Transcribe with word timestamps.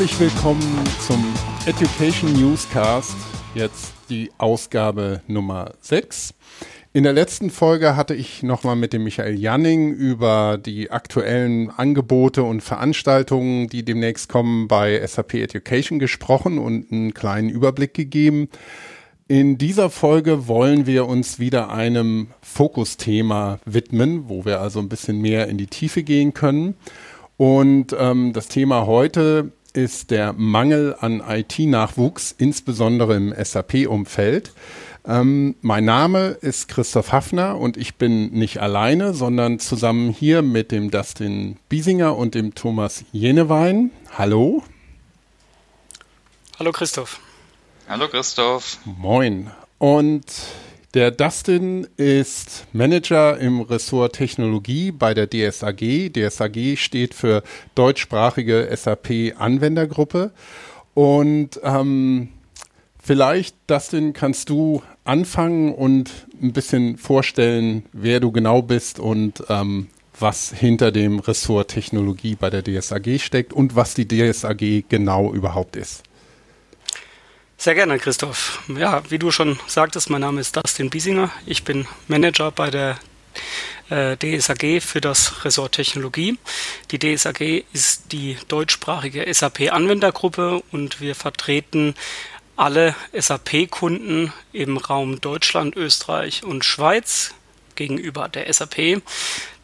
Herzlich 0.00 0.32
willkommen 0.32 0.82
zum 1.06 1.22
Education 1.66 2.32
Newscast, 2.32 3.14
jetzt 3.54 3.92
die 4.08 4.30
Ausgabe 4.38 5.20
Nummer 5.26 5.72
6. 5.82 6.32
In 6.94 7.02
der 7.02 7.12
letzten 7.12 7.50
Folge 7.50 7.96
hatte 7.96 8.14
ich 8.14 8.42
nochmal 8.42 8.76
mit 8.76 8.94
dem 8.94 9.04
Michael 9.04 9.38
Janning 9.38 9.92
über 9.92 10.56
die 10.56 10.90
aktuellen 10.90 11.68
Angebote 11.68 12.44
und 12.44 12.62
Veranstaltungen, 12.62 13.68
die 13.68 13.84
demnächst 13.84 14.30
kommen, 14.30 14.68
bei 14.68 15.06
SAP 15.06 15.34
Education 15.34 15.98
gesprochen 15.98 16.58
und 16.58 16.90
einen 16.90 17.12
kleinen 17.12 17.50
Überblick 17.50 17.92
gegeben. 17.92 18.48
In 19.28 19.58
dieser 19.58 19.90
Folge 19.90 20.48
wollen 20.48 20.86
wir 20.86 21.08
uns 21.08 21.38
wieder 21.38 21.70
einem 21.70 22.28
Fokusthema 22.40 23.58
widmen, 23.66 24.30
wo 24.30 24.46
wir 24.46 24.62
also 24.62 24.78
ein 24.80 24.88
bisschen 24.88 25.20
mehr 25.20 25.48
in 25.48 25.58
die 25.58 25.66
Tiefe 25.66 26.02
gehen 26.02 26.32
können. 26.32 26.74
Und 27.36 27.94
ähm, 27.98 28.32
das 28.32 28.48
Thema 28.48 28.86
heute 28.86 29.52
ist 29.70 30.10
der 30.10 30.32
Mangel 30.32 30.96
an 30.98 31.22
IT-Nachwuchs, 31.26 32.34
insbesondere 32.36 33.16
im 33.16 33.34
SAP-Umfeld. 33.36 34.52
Ähm, 35.06 35.56
mein 35.62 35.84
Name 35.84 36.36
ist 36.40 36.68
Christoph 36.68 37.12
Hafner 37.12 37.58
und 37.58 37.76
ich 37.76 37.94
bin 37.94 38.30
nicht 38.32 38.58
alleine, 38.58 39.14
sondern 39.14 39.58
zusammen 39.58 40.10
hier 40.10 40.42
mit 40.42 40.72
dem 40.72 40.90
Dustin 40.90 41.56
Biesinger 41.68 42.16
und 42.16 42.34
dem 42.34 42.54
Thomas 42.54 43.04
Jenewein. 43.12 43.90
Hallo. 44.16 44.62
Hallo 46.58 46.72
Christoph. 46.72 47.20
Hallo 47.88 48.08
Christoph. 48.08 48.78
Moin. 48.84 49.50
Und 49.78 50.24
der 50.94 51.10
Dustin 51.10 51.86
ist 51.96 52.66
Manager 52.72 53.38
im 53.38 53.60
Ressort 53.60 54.16
Technologie 54.16 54.90
bei 54.90 55.14
der 55.14 55.28
DSAG. 55.28 56.12
DSAG 56.12 56.76
steht 56.76 57.14
für 57.14 57.42
deutschsprachige 57.74 58.68
SAP 58.74 59.34
Anwendergruppe. 59.38 60.32
Und 60.94 61.60
ähm, 61.62 62.28
Vielleicht, 63.02 63.56
Dustin, 63.66 64.12
kannst 64.12 64.50
du 64.50 64.82
anfangen 65.04 65.74
und 65.74 66.10
ein 66.42 66.52
bisschen 66.52 66.98
vorstellen, 66.98 67.84
wer 67.92 68.20
du 68.20 68.30
genau 68.30 68.60
bist 68.60 69.00
und 69.00 69.42
ähm, 69.48 69.88
was 70.18 70.52
hinter 70.52 70.92
dem 70.92 71.18
Ressort 71.18 71.70
Technologie 71.70 72.36
bei 72.38 72.50
der 72.50 72.62
DSAG 72.62 73.18
steckt 73.18 73.54
und 73.54 73.74
was 73.74 73.94
die 73.94 74.06
DSAG 74.06 74.84
genau 74.88 75.32
überhaupt 75.32 75.76
ist. 75.76 76.02
Sehr 77.60 77.74
gerne, 77.74 77.98
Christoph. 77.98 78.62
Ja, 78.68 79.02
wie 79.10 79.18
du 79.18 79.30
schon 79.30 79.60
sagtest, 79.66 80.08
mein 80.08 80.22
Name 80.22 80.40
ist 80.40 80.56
Dustin 80.56 80.88
Biesinger. 80.88 81.30
Ich 81.44 81.62
bin 81.62 81.86
Manager 82.08 82.50
bei 82.50 82.70
der 82.70 82.98
äh, 83.90 84.16
DSAG 84.16 84.80
für 84.80 85.02
das 85.02 85.44
Ressort 85.44 85.72
Technologie. 85.72 86.38
Die 86.90 86.98
DSAG 86.98 87.66
ist 87.74 88.12
die 88.12 88.38
deutschsprachige 88.48 89.26
SAP-Anwendergruppe 89.30 90.62
und 90.72 91.02
wir 91.02 91.14
vertreten 91.14 91.94
alle 92.56 92.94
SAP-Kunden 93.12 94.32
im 94.54 94.78
Raum 94.78 95.20
Deutschland, 95.20 95.76
Österreich 95.76 96.42
und 96.42 96.64
Schweiz 96.64 97.34
gegenüber 97.74 98.30
der 98.30 98.50
SAP. 98.50 99.02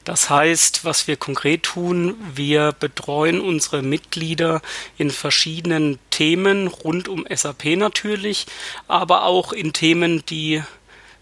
Das 0.07 0.31
heißt, 0.31 0.85
was 0.85 1.07
wir 1.09 1.17
konkret 1.17 1.65
tun, 1.65 2.15
wir 2.33 2.73
betreuen 2.79 3.41
unsere 3.41 3.83
Mitglieder 3.83 4.63
in 4.97 5.11
verschiedenen 5.11 5.99
Themen 6.11 6.69
rund 6.69 7.09
um 7.09 7.27
SAP 7.29 7.77
natürlich, 7.77 8.47
aber 8.87 9.25
auch 9.25 9.53
in 9.53 9.73
Themen, 9.73 10.25
die 10.27 10.63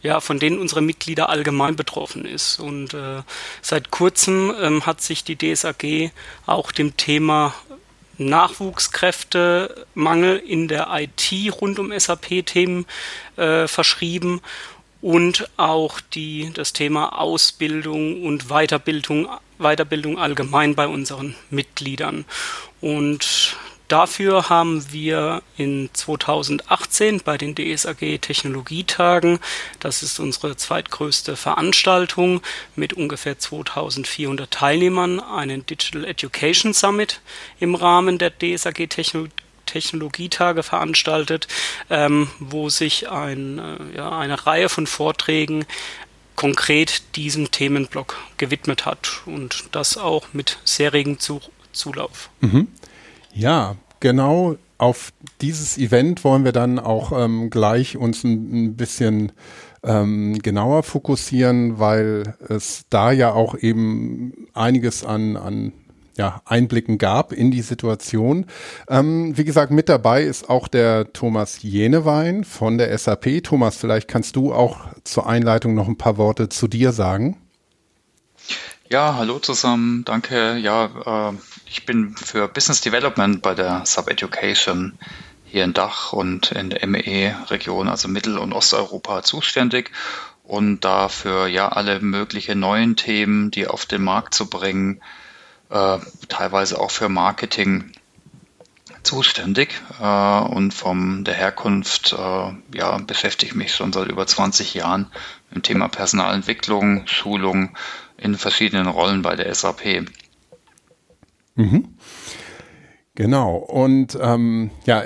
ja, 0.02 0.20
von 0.20 0.38
denen 0.38 0.58
unsere 0.58 0.82
Mitglieder 0.82 1.30
allgemein 1.30 1.76
betroffen 1.76 2.26
ist. 2.26 2.60
Und 2.60 2.92
äh, 2.92 3.22
seit 3.62 3.90
kurzem 3.90 4.54
ähm, 4.60 4.84
hat 4.84 5.00
sich 5.00 5.24
die 5.24 5.38
DSAG 5.38 6.12
auch 6.44 6.70
dem 6.70 6.98
Thema 6.98 7.54
Nachwuchskräftemangel 8.18 10.36
in 10.36 10.68
der 10.68 10.88
IT 10.92 11.32
rund 11.58 11.78
um 11.78 11.98
SAP-Themen 11.98 12.84
äh, 13.36 13.66
verschrieben 13.66 14.42
und 15.04 15.50
auch 15.58 16.00
die, 16.00 16.50
das 16.54 16.72
Thema 16.72 17.20
Ausbildung 17.20 18.24
und 18.24 18.48
Weiterbildung, 18.48 19.28
Weiterbildung 19.58 20.18
allgemein 20.18 20.74
bei 20.74 20.88
unseren 20.88 21.34
Mitgliedern. 21.50 22.24
Und 22.80 23.54
Dafür 23.88 24.48
haben 24.48 24.82
wir 24.92 25.42
in 25.58 25.90
2018 25.92 27.20
bei 27.22 27.36
den 27.36 27.54
DSAG 27.54 28.18
Technologietagen, 28.18 29.40
das 29.78 30.02
ist 30.02 30.18
unsere 30.18 30.56
zweitgrößte 30.56 31.36
Veranstaltung 31.36 32.40
mit 32.76 32.94
ungefähr 32.94 33.38
2400 33.38 34.50
Teilnehmern, 34.50 35.20
einen 35.20 35.66
Digital 35.66 36.06
Education 36.06 36.72
Summit 36.72 37.20
im 37.60 37.74
Rahmen 37.74 38.16
der 38.16 38.32
DSAG 38.32 38.88
Technologie 38.88 39.43
Technologietage 39.66 40.62
veranstaltet, 40.62 41.48
ähm, 41.90 42.28
wo 42.38 42.68
sich 42.68 43.10
ein, 43.10 43.58
äh, 43.58 43.96
ja, 43.96 44.18
eine 44.18 44.46
Reihe 44.46 44.68
von 44.68 44.86
Vorträgen 44.86 45.64
konkret 46.36 47.16
diesem 47.16 47.50
Themenblock 47.50 48.16
gewidmet 48.38 48.86
hat 48.86 49.22
und 49.26 49.64
das 49.72 49.96
auch 49.96 50.26
mit 50.32 50.58
sehr 50.64 50.92
regem 50.92 51.18
Zulauf. 51.18 52.30
Mhm. 52.40 52.68
Ja, 53.32 53.76
genau 54.00 54.56
auf 54.78 55.12
dieses 55.40 55.78
Event 55.78 56.24
wollen 56.24 56.44
wir 56.44 56.52
dann 56.52 56.78
auch 56.78 57.12
ähm, 57.12 57.50
gleich 57.50 57.96
uns 57.96 58.24
ein, 58.24 58.64
ein 58.64 58.76
bisschen 58.76 59.32
ähm, 59.82 60.38
genauer 60.42 60.82
fokussieren, 60.82 61.78
weil 61.78 62.36
es 62.48 62.84
da 62.90 63.12
ja 63.12 63.32
auch 63.32 63.56
eben 63.56 64.48
einiges 64.52 65.04
an, 65.04 65.36
an 65.36 65.72
ja, 66.16 66.42
Einblicken 66.44 66.98
gab 66.98 67.32
in 67.32 67.50
die 67.50 67.62
Situation. 67.62 68.46
Ähm, 68.88 69.36
wie 69.36 69.44
gesagt, 69.44 69.72
mit 69.72 69.88
dabei 69.88 70.22
ist 70.22 70.48
auch 70.48 70.68
der 70.68 71.12
Thomas 71.12 71.62
Jenewein 71.62 72.44
von 72.44 72.78
der 72.78 72.96
SAP. 72.96 73.42
Thomas, 73.42 73.76
vielleicht 73.76 74.08
kannst 74.08 74.36
du 74.36 74.52
auch 74.52 74.86
zur 75.04 75.26
Einleitung 75.26 75.74
noch 75.74 75.88
ein 75.88 75.98
paar 75.98 76.16
Worte 76.16 76.48
zu 76.48 76.68
dir 76.68 76.92
sagen. 76.92 77.36
Ja, 78.90 79.16
hallo 79.16 79.38
zusammen, 79.38 80.04
danke. 80.04 80.56
Ja, 80.56 81.30
äh, 81.30 81.34
ich 81.66 81.86
bin 81.86 82.14
für 82.16 82.46
Business 82.48 82.80
Development 82.80 83.42
bei 83.42 83.54
der 83.54 83.82
Sub 83.84 84.08
Education 84.08 84.98
hier 85.44 85.64
in 85.64 85.72
Dach 85.72 86.12
und 86.12 86.52
in 86.52 86.70
der 86.70 86.86
MEE-Region, 86.86 87.88
also 87.88 88.08
Mittel- 88.08 88.38
und 88.38 88.52
Osteuropa, 88.52 89.22
zuständig 89.22 89.90
und 90.44 90.84
dafür 90.84 91.46
ja 91.46 91.68
alle 91.68 92.00
möglichen 92.00 92.60
neuen 92.60 92.96
Themen, 92.96 93.50
die 93.50 93.66
auf 93.66 93.86
den 93.86 94.02
Markt 94.02 94.34
zu 94.34 94.50
bringen, 94.50 95.00
äh, 95.74 95.98
teilweise 96.28 96.80
auch 96.80 96.90
für 96.90 97.08
Marketing 97.08 97.92
zuständig 99.02 99.82
äh, 100.00 100.40
und 100.40 100.72
von 100.72 101.24
der 101.24 101.34
Herkunft 101.34 102.12
äh, 102.12 102.76
ja, 102.76 102.98
beschäftige 102.98 103.50
ich 103.50 103.56
mich 103.56 103.74
schon 103.74 103.92
seit 103.92 104.08
über 104.08 104.26
20 104.26 104.72
Jahren 104.74 105.10
mit 105.50 105.56
dem 105.56 105.62
Thema 105.62 105.88
Personalentwicklung, 105.88 107.06
Schulung 107.06 107.76
in 108.16 108.36
verschiedenen 108.36 108.86
Rollen 108.86 109.22
bei 109.22 109.36
der 109.36 109.54
SAP. 109.54 110.06
Mhm. 111.56 111.96
Genau. 113.14 113.56
Und 113.56 114.18
ähm, 114.20 114.70
ja, 114.86 115.02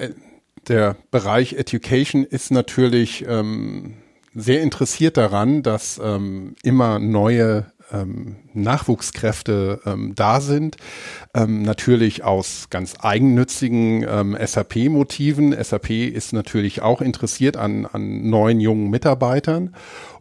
der 0.68 0.96
Bereich 1.10 1.54
Education 1.54 2.24
ist 2.24 2.50
natürlich 2.50 3.24
ähm, 3.26 3.96
sehr 4.34 4.62
interessiert 4.62 5.16
daran, 5.16 5.62
dass 5.62 6.00
ähm, 6.02 6.54
immer 6.62 6.98
neue 6.98 7.72
ähm, 7.92 8.36
Nachwuchskräfte 8.54 9.80
ähm, 9.86 10.14
da 10.14 10.40
sind. 10.40 10.76
Ähm, 11.34 11.62
natürlich 11.62 12.24
aus 12.24 12.68
ganz 12.70 12.94
eigennützigen 13.00 14.04
ähm, 14.08 14.36
SAP-Motiven. 14.40 15.52
SAP 15.62 15.90
ist 15.90 16.32
natürlich 16.32 16.82
auch 16.82 17.00
interessiert 17.00 17.56
an, 17.56 17.86
an 17.86 18.28
neuen 18.28 18.60
jungen 18.60 18.90
Mitarbeitern. 18.90 19.74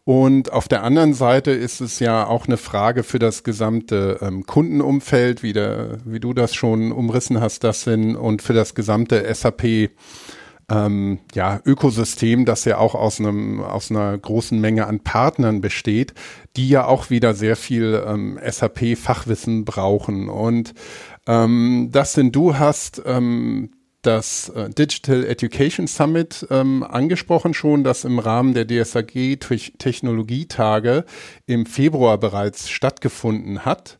Und 0.07 0.53
auf 0.53 0.69
der 0.69 0.83
anderen 0.83 1.13
Seite 1.13 1.51
ist 1.51 1.81
es 1.81 1.99
ja 1.99 2.25
auch 2.25 2.47
eine 2.47 2.55
Frage 2.55 3.03
für 3.03 3.19
das 3.19 3.43
gesamte 3.43 4.19
ähm, 4.21 4.45
Kundenumfeld, 4.45 5.43
wie, 5.43 5.51
der, 5.51 5.97
wie 6.05 6.21
du 6.21 6.33
das 6.33 6.55
schon 6.55 6.93
umrissen 6.93 7.41
hast, 7.41 7.65
das 7.65 7.81
sind, 7.81 8.15
und 8.15 8.41
für 8.41 8.53
das 8.53 8.73
gesamte 8.73 9.25
SAP 9.35 9.89
ähm, 10.69 11.19
ja, 11.33 11.61
Ökosystem, 11.65 12.45
das 12.45 12.65
ja 12.65 12.77
auch 12.77 12.93
aus 12.93 13.19
einem 13.19 13.61
aus 13.61 13.89
einer 13.89 14.17
großen 14.17 14.59
Menge 14.59 14.87
an 14.87 14.99
Partnern 14.99 15.61
besteht, 15.61 16.13
die 16.55 16.67
ja 16.67 16.85
auch 16.85 17.09
wieder 17.09 17.33
sehr 17.33 17.55
viel 17.55 18.03
ähm, 18.05 18.39
SAP-Fachwissen 18.45 19.63
brauchen. 19.63 20.29
Und 20.29 20.73
ähm, 21.25 21.91
denn 22.17 22.31
du 22.31 22.57
hast 22.57 23.01
ähm, 23.05 23.71
das 24.01 24.49
äh, 24.49 24.69
Digital 24.69 25.25
Education 25.25 25.87
Summit 25.87 26.47
ähm, 26.49 26.83
angesprochen 26.83 27.53
schon, 27.53 27.83
das 27.83 28.05
im 28.05 28.19
Rahmen 28.19 28.53
der 28.53 28.67
DSAG 28.67 29.39
Technologietage 29.39 31.05
im 31.45 31.65
Februar 31.65 32.17
bereits 32.17 32.69
stattgefunden 32.69 33.65
hat. 33.65 33.97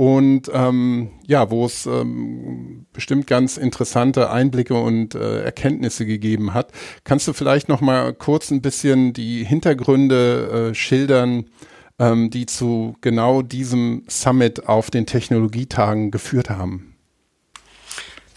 Und 0.00 0.50
ähm, 0.54 1.10
ja, 1.26 1.50
wo 1.50 1.66
es 1.66 1.84
ähm, 1.84 2.86
bestimmt 2.94 3.26
ganz 3.26 3.58
interessante 3.58 4.30
Einblicke 4.30 4.72
und 4.72 5.14
äh, 5.14 5.42
Erkenntnisse 5.42 6.06
gegeben 6.06 6.54
hat. 6.54 6.72
Kannst 7.04 7.28
du 7.28 7.34
vielleicht 7.34 7.68
noch 7.68 7.82
mal 7.82 8.14
kurz 8.14 8.50
ein 8.50 8.62
bisschen 8.62 9.12
die 9.12 9.44
Hintergründe 9.44 10.70
äh, 10.70 10.74
schildern, 10.74 11.50
ähm, 11.98 12.30
die 12.30 12.46
zu 12.46 12.96
genau 13.02 13.42
diesem 13.42 14.04
Summit 14.08 14.66
auf 14.66 14.90
den 14.90 15.04
Technologietagen 15.04 16.10
geführt 16.10 16.48
haben? 16.48 16.89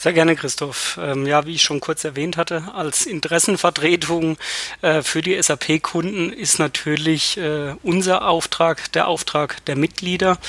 Sehr 0.03 0.11
gerne, 0.11 0.35
Christoph. 0.35 0.99
Ähm, 1.01 1.25
ja, 1.25 1.45
wie 1.45 1.55
ich 1.55 1.61
schon 1.63 1.79
kurz 1.79 2.03
erwähnt 2.03 2.35
hatte, 2.35 2.65
als 2.75 3.05
Interessenvertretung 3.05 4.35
äh, 4.81 5.01
für 5.01 5.21
die 5.21 5.41
SAP-Kunden 5.41 6.33
ist 6.33 6.59
natürlich 6.59 7.37
äh, 7.37 7.75
unser 7.83 8.27
Auftrag 8.27 8.91
der 8.91 9.07
Auftrag 9.07 9.63
der 9.63 9.77
Mitglieder. 9.77 10.39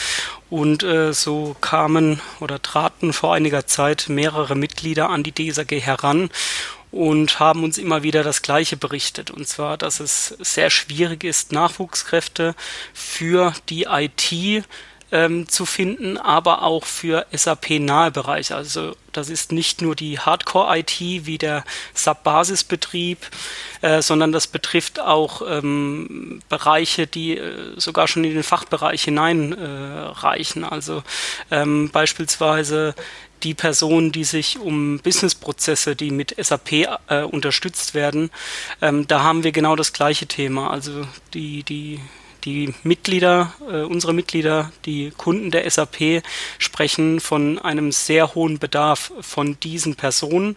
Und 0.51 0.83
äh, 0.83 1.13
so 1.13 1.55
kamen 1.61 2.21
oder 2.41 2.61
traten 2.63 3.13
vor 3.13 3.33
einiger 3.33 3.65
Zeit 3.65 4.07
mehrere 4.09 4.57
Mitglieder 4.57 5.09
an 5.09 5.23
die 5.23 5.31
DSAG 5.31 5.71
heran 5.71 6.31
und 6.91 7.39
haben 7.39 7.63
uns 7.63 7.79
immer 7.79 8.03
wieder 8.03 8.25
das 8.25 8.43
Gleiche 8.43 8.77
berichtet. 8.77 9.31
Und 9.31 9.47
zwar, 9.47 9.79
dass 9.79 10.01
es 10.01 10.35
sehr 10.41 10.71
schwierig 10.71 11.23
ist, 11.23 11.53
Nachwuchskräfte 11.53 12.57
für 12.93 13.55
die 13.69 13.85
IT 13.85 14.65
ähm, 15.15 15.49
zu 15.49 15.65
finden, 15.65 16.19
aber 16.19 16.63
auch 16.65 16.85
für 16.85 17.25
SAP-nahe 17.33 18.11
Bereiche. 18.11 18.57
Also 18.57 18.97
das 19.13 19.31
ist 19.31 19.53
nicht 19.53 19.81
nur 19.81 19.95
die 19.95 20.19
Hardcore-IT 20.19 20.99
wie 20.99 21.39
der 21.39 21.65
SAP-Basisbetrieb, 21.95 23.19
äh, 23.81 24.03
sondern 24.03 24.33
das 24.33 24.49
betrifft 24.49 24.99
auch 24.99 25.41
ähm, 25.49 26.43
Bereiche, 26.49 27.07
die 27.07 27.39
äh, 27.39 27.53
sogar 27.77 28.09
schon 28.09 28.25
in 28.25 28.35
den 28.35 28.43
Fachbereich 28.43 29.05
hineinreichen. 29.05 30.65
Äh, 30.65 30.67
also 30.67 31.05
ähm, 31.53 31.91
beispielsweise 31.91 32.97
die 33.45 33.55
Personen, 33.55 34.11
die 34.11 34.25
sich 34.25 34.59
um 34.59 34.99
Businessprozesse, 34.99 35.95
die 35.95 36.11
mit 36.11 36.35
SAP 36.37 36.73
äh, 36.73 37.23
unterstützt 37.23 37.95
werden, 37.95 38.31
ähm, 38.83 39.07
da 39.07 39.23
haben 39.23 39.45
wir 39.45 39.53
genau 39.53 39.77
das 39.77 39.93
gleiche 39.93 40.27
Thema. 40.27 40.71
Also 40.71 41.07
die, 41.35 41.63
die 41.63 42.01
die 42.45 42.75
Mitglieder, 42.83 43.53
äh, 43.71 43.83
unsere 43.83 44.13
Mitglieder, 44.13 44.73
die 44.85 45.13
Kunden 45.17 45.51
der 45.51 45.69
SAP 45.71 46.23
sprechen 46.59 47.21
von 47.21 47.59
einem 47.59 47.93
sehr 47.93 48.35
hohen 48.35 48.59
Bedarf 48.59 49.13
von 49.21 49.59
diesen 49.61 49.97
Personen. 49.97 50.57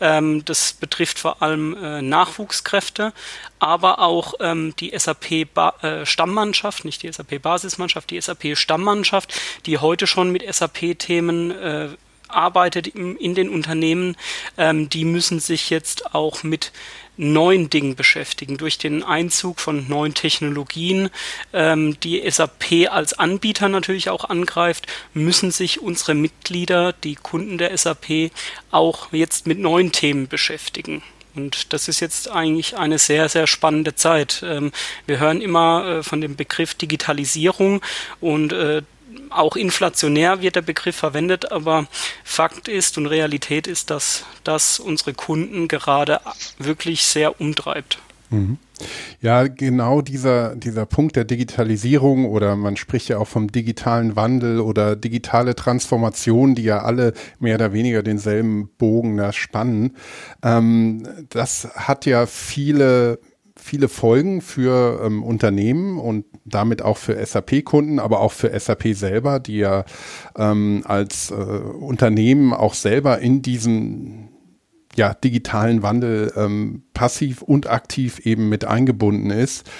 Ähm, 0.00 0.44
das 0.44 0.72
betrifft 0.72 1.18
vor 1.18 1.42
allem 1.42 1.76
äh, 1.76 2.02
Nachwuchskräfte, 2.02 3.12
aber 3.58 4.00
auch 4.00 4.34
ähm, 4.40 4.74
die 4.78 4.92
SAP-Stammmannschaft, 4.96 6.84
äh, 6.84 6.86
nicht 6.86 7.02
die 7.02 7.12
SAP-Basismannschaft, 7.12 8.10
die 8.10 8.20
SAP-Stammmannschaft, 8.20 9.32
die 9.66 9.78
heute 9.78 10.06
schon 10.06 10.30
mit 10.32 10.42
SAP-Themen 10.52 11.50
äh, 11.50 11.88
arbeitet 12.28 12.86
in, 12.86 13.16
in 13.16 13.34
den 13.34 13.48
Unternehmen, 13.48 14.16
ähm, 14.56 14.88
die 14.88 15.04
müssen 15.04 15.40
sich 15.40 15.70
jetzt 15.70 16.14
auch 16.14 16.42
mit 16.42 16.72
neuen 17.20 17.68
Dingen 17.68 17.94
beschäftigen, 17.94 18.56
durch 18.56 18.78
den 18.78 19.02
Einzug 19.02 19.60
von 19.60 19.86
neuen 19.88 20.14
Technologien, 20.14 21.10
ähm, 21.52 21.98
die 22.00 22.28
SAP 22.28 22.88
als 22.90 23.18
Anbieter 23.18 23.68
natürlich 23.68 24.08
auch 24.08 24.24
angreift, 24.24 24.86
müssen 25.12 25.50
sich 25.50 25.80
unsere 25.80 26.14
Mitglieder, 26.14 26.92
die 26.92 27.16
Kunden 27.16 27.58
der 27.58 27.76
SAP, 27.76 28.30
auch 28.70 29.12
jetzt 29.12 29.46
mit 29.46 29.58
neuen 29.58 29.92
Themen 29.92 30.28
beschäftigen. 30.28 31.02
Und 31.34 31.72
das 31.72 31.88
ist 31.88 32.00
jetzt 32.00 32.30
eigentlich 32.30 32.76
eine 32.76 32.98
sehr, 32.98 33.28
sehr 33.28 33.46
spannende 33.46 33.94
Zeit. 33.94 34.42
Ähm, 34.44 34.72
wir 35.06 35.20
hören 35.20 35.40
immer 35.40 35.98
äh, 35.98 36.02
von 36.02 36.20
dem 36.20 36.36
Begriff 36.36 36.74
Digitalisierung 36.74 37.82
und 38.20 38.52
äh, 38.52 38.82
auch 39.30 39.56
inflationär 39.56 40.42
wird 40.42 40.56
der 40.56 40.62
Begriff 40.62 40.96
verwendet, 40.96 41.52
aber 41.52 41.86
Fakt 42.24 42.68
ist 42.68 42.98
und 42.98 43.06
Realität 43.06 43.66
ist, 43.66 43.90
dass 43.90 44.24
das 44.44 44.80
unsere 44.80 45.14
Kunden 45.14 45.68
gerade 45.68 46.20
wirklich 46.58 47.04
sehr 47.04 47.40
umtreibt. 47.40 47.98
Mhm. 48.30 48.58
Ja, 49.20 49.48
genau 49.48 50.00
dieser, 50.00 50.56
dieser 50.56 50.86
Punkt 50.86 51.16
der 51.16 51.24
Digitalisierung 51.24 52.26
oder 52.26 52.56
man 52.56 52.76
spricht 52.76 53.08
ja 53.08 53.18
auch 53.18 53.28
vom 53.28 53.52
digitalen 53.52 54.16
Wandel 54.16 54.60
oder 54.60 54.96
digitale 54.96 55.54
Transformation, 55.54 56.54
die 56.54 56.62
ja 56.62 56.82
alle 56.82 57.12
mehr 57.38 57.56
oder 57.56 57.72
weniger 57.72 58.02
denselben 58.02 58.70
Bogen 58.78 59.16
da 59.16 59.32
spannen. 59.32 59.96
Ähm, 60.42 61.06
das 61.28 61.68
hat 61.74 62.06
ja 62.06 62.26
viele 62.26 63.18
viele 63.60 63.88
Folgen 63.88 64.40
für 64.40 65.02
ähm, 65.04 65.22
Unternehmen 65.22 65.98
und 65.98 66.24
damit 66.44 66.82
auch 66.82 66.96
für 66.96 67.24
SAP-Kunden, 67.24 67.98
aber 67.98 68.20
auch 68.20 68.32
für 68.32 68.58
SAP 68.58 68.94
selber, 68.94 69.38
die 69.38 69.58
ja 69.58 69.84
ähm, 70.36 70.82
als 70.84 71.30
äh, 71.30 71.34
Unternehmen 71.34 72.52
auch 72.52 72.74
selber 72.74 73.18
in 73.18 73.42
diesen 73.42 74.30
ja, 74.96 75.14
digitalen 75.14 75.82
Wandel 75.82 76.32
ähm, 76.36 76.82
passiv 76.94 77.42
und 77.42 77.68
aktiv 77.70 78.20
eben 78.20 78.48
mit 78.48 78.64
eingebunden 78.64 79.30
ist. 79.30 79.70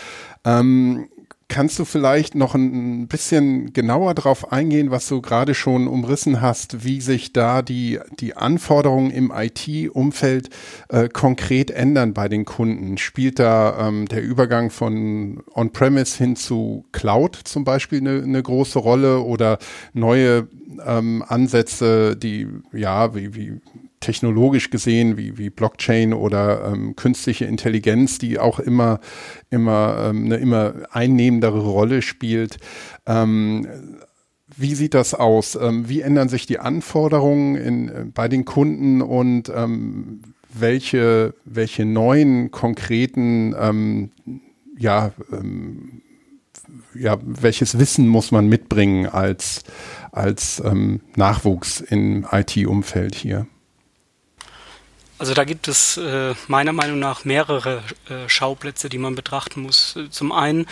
Ähm, 0.44 1.08
Kannst 1.50 1.80
du 1.80 1.84
vielleicht 1.84 2.36
noch 2.36 2.54
ein 2.54 3.08
bisschen 3.08 3.72
genauer 3.72 4.14
darauf 4.14 4.52
eingehen, 4.52 4.92
was 4.92 5.08
du 5.08 5.20
gerade 5.20 5.54
schon 5.54 5.88
umrissen 5.88 6.40
hast, 6.40 6.84
wie 6.84 7.00
sich 7.00 7.32
da 7.32 7.60
die, 7.60 7.98
die 8.20 8.36
Anforderungen 8.36 9.10
im 9.10 9.32
IT-Umfeld 9.34 10.48
äh, 10.90 11.08
konkret 11.08 11.72
ändern 11.72 12.14
bei 12.14 12.28
den 12.28 12.44
Kunden? 12.44 12.98
Spielt 12.98 13.40
da 13.40 13.88
ähm, 13.88 14.06
der 14.06 14.22
Übergang 14.22 14.70
von 14.70 15.42
On-Premise 15.52 16.18
hin 16.18 16.36
zu 16.36 16.84
Cloud 16.92 17.34
zum 17.34 17.64
Beispiel 17.64 17.98
eine, 17.98 18.22
eine 18.22 18.42
große 18.42 18.78
Rolle 18.78 19.18
oder 19.18 19.58
neue 19.92 20.46
ähm, 20.86 21.24
Ansätze, 21.26 22.16
die 22.16 22.46
ja, 22.72 23.12
wie, 23.16 23.34
wie 23.34 23.60
technologisch 24.00 24.70
gesehen 24.70 25.18
wie, 25.18 25.36
wie 25.36 25.50
Blockchain 25.50 26.14
oder 26.14 26.72
ähm, 26.72 26.96
künstliche 26.96 27.44
Intelligenz, 27.44 28.18
die 28.18 28.38
auch 28.38 28.58
immer, 28.58 28.98
immer 29.50 30.08
ähm, 30.08 30.24
eine 30.24 30.36
immer 30.36 30.72
einnehmendere 30.90 31.60
Rolle 31.60 32.00
spielt. 32.00 32.56
Ähm, 33.06 33.66
wie 34.56 34.74
sieht 34.74 34.94
das 34.94 35.14
aus? 35.14 35.56
Ähm, 35.60 35.88
wie 35.88 36.00
ändern 36.00 36.30
sich 36.30 36.46
die 36.46 36.58
Anforderungen 36.58 37.56
in, 37.56 37.88
äh, 37.88 38.04
bei 38.12 38.28
den 38.28 38.46
Kunden 38.46 39.02
und 39.02 39.52
ähm, 39.54 40.22
welche, 40.52 41.34
welche 41.44 41.84
neuen 41.84 42.50
konkreten 42.50 43.54
ähm, 43.58 44.10
ja, 44.76 45.12
ja, 46.94 47.18
welches 47.22 47.78
Wissen 47.78 48.08
muss 48.08 48.32
man 48.32 48.48
mitbringen 48.48 49.06
als, 49.06 49.62
als 50.10 50.62
Nachwuchs 51.16 51.82
im 51.82 52.26
IT-Umfeld 52.32 53.14
hier? 53.14 53.46
Also 55.20 55.34
da 55.34 55.44
gibt 55.44 55.68
es 55.68 55.98
äh, 55.98 56.34
meiner 56.48 56.72
Meinung 56.72 56.98
nach 56.98 57.26
mehrere 57.26 57.82
äh, 58.08 58.26
Schauplätze, 58.26 58.88
die 58.88 58.96
man 58.96 59.14
betrachten 59.14 59.60
muss. 59.60 59.94
Zum 60.08 60.32
einen 60.32 60.66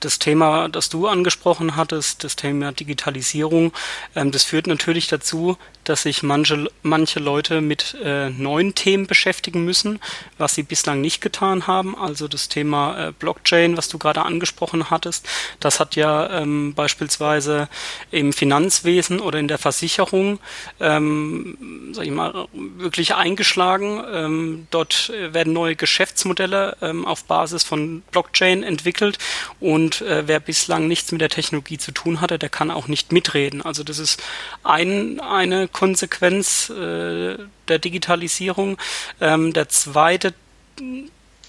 das 0.00 0.18
Thema, 0.18 0.68
das 0.68 0.88
du 0.88 1.06
angesprochen 1.06 1.76
hattest, 1.76 2.24
das 2.24 2.34
Thema 2.34 2.72
Digitalisierung. 2.72 3.72
Ähm, 4.16 4.32
das 4.32 4.42
führt 4.42 4.66
natürlich 4.66 5.06
dazu, 5.06 5.56
dass 5.84 6.02
sich 6.02 6.22
manche, 6.22 6.68
manche 6.82 7.20
Leute 7.20 7.60
mit 7.60 7.96
äh, 8.02 8.30
neuen 8.30 8.74
Themen 8.74 9.06
beschäftigen 9.06 9.64
müssen, 9.64 10.00
was 10.38 10.54
sie 10.54 10.62
bislang 10.62 11.00
nicht 11.00 11.20
getan 11.20 11.66
haben. 11.66 11.96
Also 11.96 12.28
das 12.28 12.48
Thema 12.48 13.08
äh, 13.08 13.12
Blockchain, 13.12 13.76
was 13.76 13.88
du 13.88 13.98
gerade 13.98 14.22
angesprochen 14.22 14.90
hattest, 14.90 15.28
das 15.60 15.80
hat 15.80 15.96
ja 15.96 16.40
ähm, 16.40 16.74
beispielsweise 16.74 17.68
im 18.10 18.32
Finanzwesen 18.32 19.20
oder 19.20 19.38
in 19.38 19.48
der 19.48 19.58
Versicherung, 19.58 20.38
ähm, 20.80 21.90
sag 21.92 22.04
ich 22.04 22.10
mal, 22.10 22.48
wirklich 22.52 23.14
eingeschlagen. 23.14 23.91
Ähm, 24.00 24.66
dort 24.70 25.10
werden 25.10 25.52
neue 25.52 25.76
Geschäftsmodelle 25.76 26.76
ähm, 26.80 27.06
auf 27.06 27.24
Basis 27.24 27.64
von 27.64 28.02
Blockchain 28.10 28.62
entwickelt 28.62 29.18
und 29.60 30.00
äh, 30.02 30.26
wer 30.26 30.40
bislang 30.40 30.88
nichts 30.88 31.12
mit 31.12 31.20
der 31.20 31.28
Technologie 31.28 31.78
zu 31.78 31.92
tun 31.92 32.20
hatte, 32.20 32.38
der 32.38 32.48
kann 32.48 32.70
auch 32.70 32.88
nicht 32.88 33.12
mitreden. 33.12 33.62
Also 33.62 33.84
das 33.84 33.98
ist 33.98 34.22
ein, 34.62 35.20
eine 35.20 35.68
Konsequenz 35.68 36.70
äh, 36.70 37.36
der 37.68 37.78
Digitalisierung. 37.78 38.78
Ähm, 39.20 39.52
der 39.52 39.68
zweite 39.68 40.34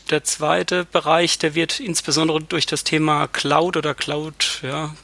der 0.09 0.23
zweite 0.23 0.85
Bereich, 0.85 1.37
der 1.37 1.55
wird 1.55 1.79
insbesondere 1.79 2.41
durch 2.41 2.65
das 2.65 2.83
Thema 2.83 3.27
Cloud 3.27 3.77
oder 3.77 3.93
Cloud, 3.93 4.61
ja, 4.61 4.95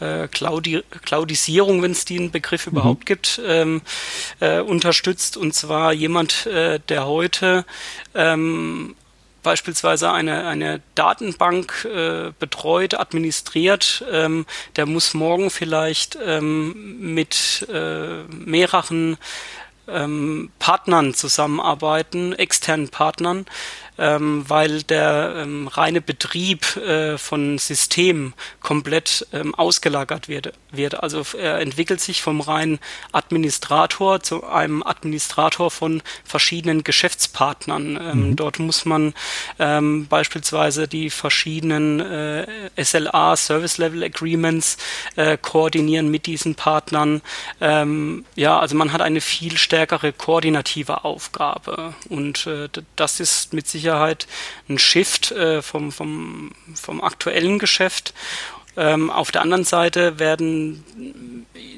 äh, 0.00 0.28
Cloudi 0.28 0.82
Cloudisierung, 1.04 1.82
wenn 1.82 1.92
es 1.92 2.04
den 2.04 2.30
Begriff 2.30 2.66
mhm. 2.66 2.72
überhaupt 2.72 3.06
gibt, 3.06 3.40
ähm, 3.46 3.82
äh, 4.40 4.60
unterstützt. 4.60 5.36
Und 5.36 5.54
zwar 5.54 5.92
jemand, 5.92 6.46
äh, 6.46 6.80
der 6.88 7.06
heute 7.06 7.64
ähm, 8.14 8.94
beispielsweise 9.44 10.10
eine, 10.10 10.46
eine 10.46 10.80
Datenbank 10.96 11.84
äh, 11.84 12.32
betreut, 12.38 12.94
administriert, 12.94 14.04
ähm, 14.10 14.46
der 14.74 14.86
muss 14.86 15.14
morgen 15.14 15.50
vielleicht 15.50 16.18
ähm, 16.24 17.14
mit 17.14 17.68
äh, 17.72 18.24
mehreren 18.24 19.18
ähm, 19.86 20.50
Partnern 20.58 21.14
zusammenarbeiten, 21.14 22.32
externen 22.32 22.88
Partnern, 22.88 23.46
ähm, 23.98 24.44
weil 24.48 24.82
der 24.82 25.34
ähm, 25.36 25.68
reine 25.68 26.00
Betrieb 26.00 26.76
äh, 26.76 27.16
von 27.16 27.58
Systemen 27.58 28.34
komplett 28.60 29.26
ähm, 29.32 29.54
ausgelagert 29.54 30.28
wird, 30.28 30.52
wird. 30.72 31.02
Also 31.02 31.24
er 31.38 31.60
entwickelt 31.60 32.00
sich 32.00 32.22
vom 32.22 32.40
reinen 32.40 32.80
Administrator 33.12 34.20
zu 34.20 34.44
einem 34.44 34.82
Administrator 34.82 35.70
von 35.70 36.02
verschiedenen 36.24 36.82
Geschäftspartnern. 36.82 37.96
Ähm, 37.96 38.28
mhm. 38.30 38.36
Dort 38.36 38.58
muss 38.58 38.84
man 38.84 39.14
ähm, 39.58 40.06
beispielsweise 40.08 40.88
die 40.88 41.10
verschiedenen 41.10 42.00
äh, 42.00 42.46
SLA, 42.82 43.36
Service 43.36 43.78
Level 43.78 44.02
Agreements, 44.02 44.76
äh, 45.16 45.38
koordinieren 45.40 46.10
mit 46.10 46.26
diesen 46.26 46.56
Partnern. 46.56 47.22
Ähm, 47.60 48.24
ja, 48.34 48.58
also 48.58 48.74
man 48.74 48.92
hat 48.92 49.02
eine 49.02 49.20
viel 49.20 49.56
stärkere 49.56 50.12
koordinative 50.12 51.04
Aufgabe 51.04 51.94
und 52.08 52.46
äh, 52.46 52.68
das 52.96 53.20
ist 53.20 53.52
mit 53.52 53.68
Sicherheit 53.68 53.83
ein 53.92 54.78
Shift 54.78 55.32
äh, 55.32 55.62
vom, 55.62 55.92
vom, 55.92 56.52
vom 56.74 57.02
aktuellen 57.02 57.58
Geschäft. 57.58 58.14
Ähm, 58.76 59.10
auf 59.10 59.30
der 59.30 59.42
anderen 59.42 59.64
Seite 59.64 60.18
werden 60.18 60.84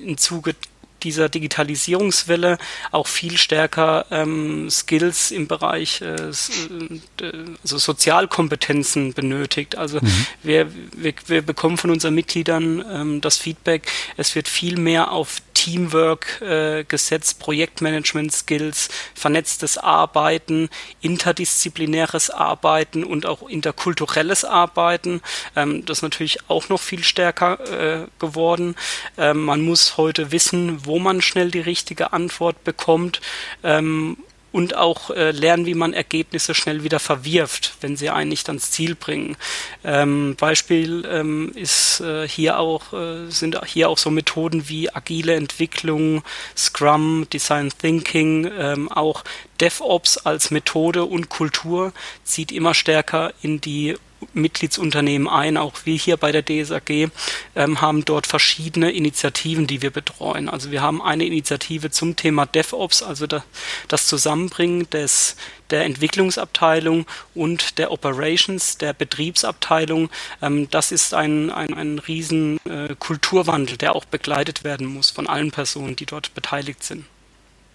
im 0.03 0.17
Zuge 0.17 0.55
dieser 1.03 1.29
Digitalisierungswelle 1.29 2.59
auch 2.91 3.07
viel 3.07 3.37
stärker 3.37 4.07
ähm, 4.11 4.69
Skills 4.71 5.31
im 5.31 5.47
Bereich 5.47 6.01
äh, 6.01 6.15
äh 6.15 7.45
also 7.63 7.79
Sozialkompetenzen 7.79 9.13
benötigt. 9.13 9.77
Also 9.77 10.01
mhm. 10.01 10.27
wir, 10.43 10.73
wir, 10.97 11.15
wir 11.27 11.43
bekommen 11.43 11.77
von 11.77 11.91
unseren 11.91 12.15
Mitgliedern 12.15 12.85
ähm, 12.91 13.21
das 13.21 13.37
Feedback, 13.37 13.91
es 14.17 14.35
wird 14.35 14.49
viel 14.49 14.79
mehr 14.79 15.13
auf 15.13 15.43
Teamwork 15.67 16.41
äh, 16.43 16.85
gesetzt, 16.85 17.41
Projektmanagement-Skills, 17.41 18.89
vernetztes 19.17 19.79
Arbeiten, 19.79 20.69
interdisziplinäres 21.01 22.31
Arbeiten 22.31 23.03
und 23.03 23.27
auch 23.27 23.49
interkulturelles 23.49 24.45
Arbeiten. 24.45 25.23
Ähm, 25.57 25.85
das 25.85 25.99
ist 25.99 26.03
natürlich 26.03 26.39
auch 26.49 26.69
noch 26.69 26.81
viel 26.81 27.03
stärker 27.03 28.05
äh, 28.05 28.07
geworden. 28.21 28.77
Ähm, 29.19 29.45
man 29.45 29.61
muss 29.63 29.97
heute 29.97 30.31
wissen, 30.31 30.87
wo 30.87 31.01
man 31.01 31.21
schnell 31.21 31.51
die 31.51 31.59
richtige 31.59 32.13
Antwort 32.13 32.63
bekommt. 32.63 33.21
Ähm, 33.65 34.19
und 34.57 34.75
auch 34.75 35.11
äh, 35.11 35.33
lernen, 35.33 35.67
wie 35.67 35.75
man 35.75 35.93
Ergebnisse 35.93 36.55
schnell 36.55 36.83
wieder 36.83 36.99
verwirft, 36.99 37.75
wenn 37.83 37.95
sie 37.95 38.09
einen 38.09 38.31
nicht 38.31 38.49
ans 38.49 38.71
Ziel 38.71 38.95
bringen. 38.95 39.37
Ähm, 39.85 40.35
Beispiel 40.41 41.07
ähm, 41.11 41.53
ist 41.55 42.01
äh, 42.01 42.27
hier 42.27 42.59
auch 42.59 42.95
äh, 42.95 43.29
sind 43.29 43.61
hier 43.67 43.91
auch 43.91 43.99
so 43.99 44.11
Methoden 44.11 44.67
wie 44.71 44.89
agile 44.91 45.35
Entwicklung, 45.35 46.23
Scrum, 46.57 47.27
Design 47.31 47.71
Thinking, 47.79 48.51
ähm, 48.59 48.91
auch 48.91 49.25
DevOps 49.61 50.17
als 50.17 50.51
Methode 50.51 51.05
und 51.05 51.29
Kultur 51.29 51.93
zieht 52.25 52.51
immer 52.51 52.73
stärker 52.73 53.35
in 53.43 53.61
die 53.61 53.97
Mitgliedsunternehmen 54.33 55.29
ein. 55.29 55.57
Auch 55.57 55.75
wir 55.85 55.97
hier 55.97 56.17
bei 56.17 56.33
der 56.33 56.45
DSAG 56.45 57.11
ähm, 57.55 57.81
haben 57.81 58.05
dort 58.05 58.27
verschiedene 58.27 58.91
Initiativen, 58.91 59.67
die 59.67 59.83
wir 59.83 59.91
betreuen. 59.91 60.49
Also 60.49 60.71
wir 60.71 60.83
haben 60.83 61.03
eine 61.03 61.25
Initiative 61.25 61.91
zum 61.91 62.17
Thema 62.17 62.47
DevOps, 62.47 63.03
also 63.03 63.27
da, 63.27 63.45
das 63.89 64.07
Zusammenbringen 64.07 64.89
des, 64.91 65.37
der 65.71 65.85
Entwicklungsabteilung 65.85 67.07
und 67.35 67.79
der 67.79 67.93
Operations, 67.93 68.79
der 68.79 68.93
Betriebsabteilung. 68.93 70.11
Ähm, 70.43 70.69
das 70.71 70.93
ist 70.93 71.15
ein, 71.15 71.51
ein, 71.51 71.75
ein 71.75 71.99
riesen 71.99 72.59
äh, 72.67 72.95
Kulturwandel, 72.99 73.77
der 73.77 73.95
auch 73.95 74.05
begleitet 74.05 74.65
werden 74.65 74.87
muss 74.87 75.11
von 75.11 75.27
allen 75.27 75.51
Personen, 75.51 75.97
die 75.97 76.07
dort 76.07 76.35
beteiligt 76.35 76.83
sind. 76.83 77.05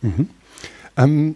Mhm. 0.02 0.30
Ähm, 0.98 1.36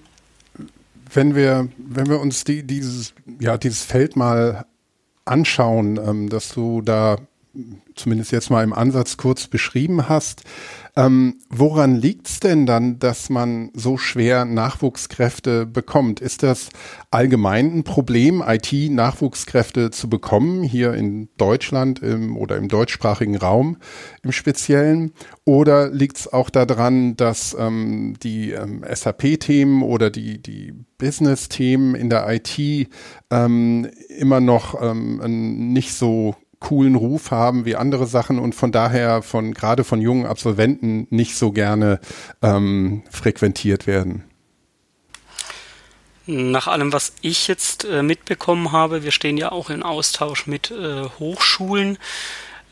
wenn 1.14 1.36
wir, 1.36 1.70
wenn 1.78 2.08
wir 2.08 2.20
uns 2.20 2.44
die, 2.44 2.64
dieses, 2.64 3.14
ja, 3.40 3.58
dieses 3.58 3.84
Feld 3.84 4.16
mal 4.16 4.66
anschauen, 5.25 5.98
ähm, 5.98 6.29
dass 6.29 6.50
du 6.53 6.82
da 6.82 7.17
zumindest 7.96 8.32
jetzt 8.32 8.50
mal 8.50 8.64
im 8.64 8.74
Ansatz 8.74 9.18
kurz 9.18 9.48
beschrieben 9.48 10.10
hast. 10.10 10.44
Ähm, 10.98 11.40
woran 11.50 11.96
liegt's 11.96 12.40
denn 12.40 12.66
dann, 12.66 13.00
dass 13.00 13.30
man 13.30 13.70
so 13.74 13.98
schwer 13.98 14.46
Nachwuchskräfte 14.46 15.66
bekommt? 15.66 16.22
Ist 16.22 16.42
das 16.42 16.70
allgemein 17.12 17.80
ein 17.80 17.84
Problem, 17.84 18.42
IT-Nachwuchskräfte 18.46 19.92
zu 19.92 20.10
bekommen, 20.10 20.64
hier 20.64 20.94
in 20.94 21.28
Deutschland 21.38 22.02
im, 22.02 22.38
oder 22.38 22.56
im 22.56 22.70
deutschsprachigen 22.70 23.36
Raum 23.36 23.78
im 24.24 24.32
Speziellen? 24.32 25.12
Oder 25.44 25.90
liegt's 25.90 26.32
auch 26.32 26.50
daran, 26.50 27.18
dass 27.18 27.56
ähm, 27.60 28.16
die 28.24 28.52
ähm, 28.52 28.86
SAP-Themen 28.90 29.84
oder 29.84 30.10
die, 30.10 30.42
die 30.42 30.74
Business-Themen 30.98 31.96
in 31.96 32.10
der 32.10 32.26
IT 32.30 32.58
ähm, 33.30 33.90
immer 34.18 34.40
noch 34.40 34.82
ähm, 34.82 35.74
nicht 35.74 35.94
so 35.94 36.36
coolen 36.60 36.96
Ruf 36.96 37.32
haben 37.32 37.66
wie 37.66 37.76
andere 37.76 38.08
Sachen 38.08 38.40
und 38.40 38.56
von 38.56 38.72
daher 38.72 39.22
von 39.22 39.54
gerade 39.54 39.84
von 39.84 40.02
jungen 40.02 40.26
Absolventen 40.26 41.08
nicht 41.10 41.36
so 41.36 41.52
gerne 41.52 42.00
ähm, 42.42 43.04
frequentiert 43.10 43.88
werden. 43.88 44.24
Nach 46.28 46.68
allem, 46.68 46.92
was 46.92 47.14
ich 47.22 47.48
jetzt 47.48 47.86
äh, 47.86 48.02
mitbekommen 48.02 48.72
habe, 48.72 49.04
wir 49.04 49.12
stehen 49.12 49.38
ja 49.38 49.52
auch 49.52 49.70
in 49.70 49.84
Austausch 49.84 50.48
mit 50.48 50.72
äh, 50.72 51.04
Hochschulen, 51.20 52.00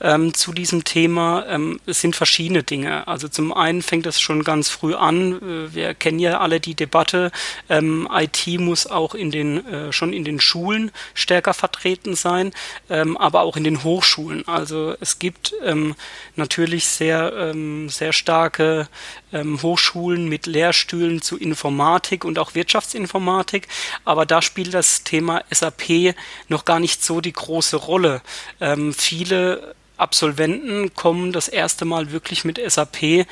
ähm, 0.04 0.34
zu 0.34 0.52
diesem 0.54 0.84
Thema. 0.84 1.46
Ähm, 1.48 1.80
es 1.86 2.02
sind 2.02 2.16
verschiedene 2.16 2.62
Dinge. 2.62 3.08
Also 3.08 3.28
zum 3.28 3.54
einen 3.54 3.82
fängt 3.82 4.06
es 4.06 4.20
schon 4.20 4.44
ganz 4.44 4.70
früh 4.70 4.94
an. 4.94 5.34
Äh, 5.42 5.74
wir 5.74 5.94
kennen 5.94 6.20
ja 6.20 6.40
alle 6.40 6.60
die 6.60 6.76
Debatte. 6.76 7.32
Ähm, 7.70 8.08
IT 8.12 8.48
muss 8.60 8.86
auch 8.86 9.16
in 9.16 9.32
den 9.32 9.66
äh, 9.66 9.94
schon 9.94 10.14
in 10.14 10.26
den 10.26 10.40
Schulen 10.40 10.92
stärker 11.14 11.54
vertreten 11.54 12.16
sein, 12.16 12.52
ähm, 12.90 13.18
aber 13.18 13.42
auch 13.42 13.56
in 13.56 13.64
den 13.64 13.84
Hochschulen. 13.84 14.48
Also 14.48 14.96
es 15.00 15.20
gibt 15.20 15.54
ähm, 15.64 15.96
natürlich 16.36 16.86
sehr 16.86 17.34
ähm, 17.36 17.90
sehr 17.90 18.14
starke 18.14 18.88
Hochschulen 19.34 20.30
mit 20.30 20.46
Lehrstühlen 20.46 21.20
zu 21.24 21.40
Informatik 21.40 22.24
und 22.24 22.38
auch 22.38 22.54
Wirtschaftsinformatik, 22.54 23.68
aber 24.06 24.28
da 24.28 24.44
spielt 24.44 24.76
das 24.76 25.04
Thema 25.04 25.42
SAP 25.50 26.14
noch 26.50 26.66
gar 26.66 26.80
nicht 26.80 27.04
so 27.04 27.20
die 27.20 27.34
große 27.34 27.78
Rolle. 27.78 28.22
viele 28.96 29.74
Absolventen 30.04 30.94
kommen 30.94 31.32
das 31.32 31.48
erste 31.48 31.86
Mal 31.86 32.12
wirklich 32.12 32.44
mit 32.44 32.60
SAP 32.60 33.26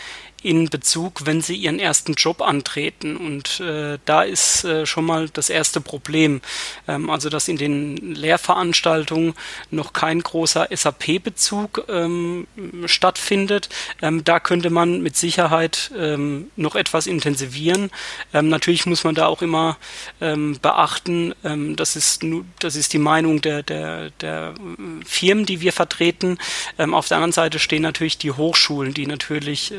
in 0.43 0.69
Bezug, 0.69 1.25
wenn 1.25 1.41
sie 1.41 1.55
ihren 1.55 1.79
ersten 1.79 2.13
Job 2.13 2.41
antreten. 2.41 3.15
Und 3.15 3.59
äh, 3.59 3.99
da 4.05 4.23
ist 4.23 4.63
äh, 4.63 4.85
schon 4.85 5.05
mal 5.05 5.29
das 5.29 5.49
erste 5.49 5.81
Problem. 5.81 6.41
Ähm, 6.87 7.09
also, 7.09 7.29
dass 7.29 7.47
in 7.47 7.57
den 7.57 7.97
Lehrveranstaltungen 7.97 9.33
noch 9.69 9.93
kein 9.93 10.21
großer 10.21 10.67
SAP-Bezug 10.71 11.85
ähm, 11.89 12.47
stattfindet. 12.85 13.69
Ähm, 14.01 14.23
da 14.23 14.39
könnte 14.39 14.71
man 14.71 15.01
mit 15.01 15.15
Sicherheit 15.15 15.91
ähm, 15.97 16.49
noch 16.55 16.75
etwas 16.75 17.05
intensivieren. 17.05 17.91
Ähm, 18.33 18.49
natürlich 18.49 18.85
muss 18.87 19.03
man 19.03 19.13
da 19.13 19.27
auch 19.27 19.41
immer 19.41 19.77
ähm, 20.19 20.57
beachten, 20.61 21.33
das, 21.75 21.95
ist 21.95 22.23
das 22.59 22.75
ist 22.75 22.93
die 22.93 22.97
Meinung 22.97 23.41
der, 23.41 23.63
der, 23.63 24.09
der 24.21 24.53
Firmen, 25.05 25.45
die 25.45 25.61
wir 25.61 25.73
vertreten. 25.73 26.37
auf 26.77 27.07
der 27.07 27.17
anderen 27.17 27.31
Seite 27.31 27.59
stehen 27.59 27.81
natürlich 27.81 28.17
die 28.17 28.31
Hochschulen, 28.31 28.93
die 28.93 29.05
natürlich 29.05 29.73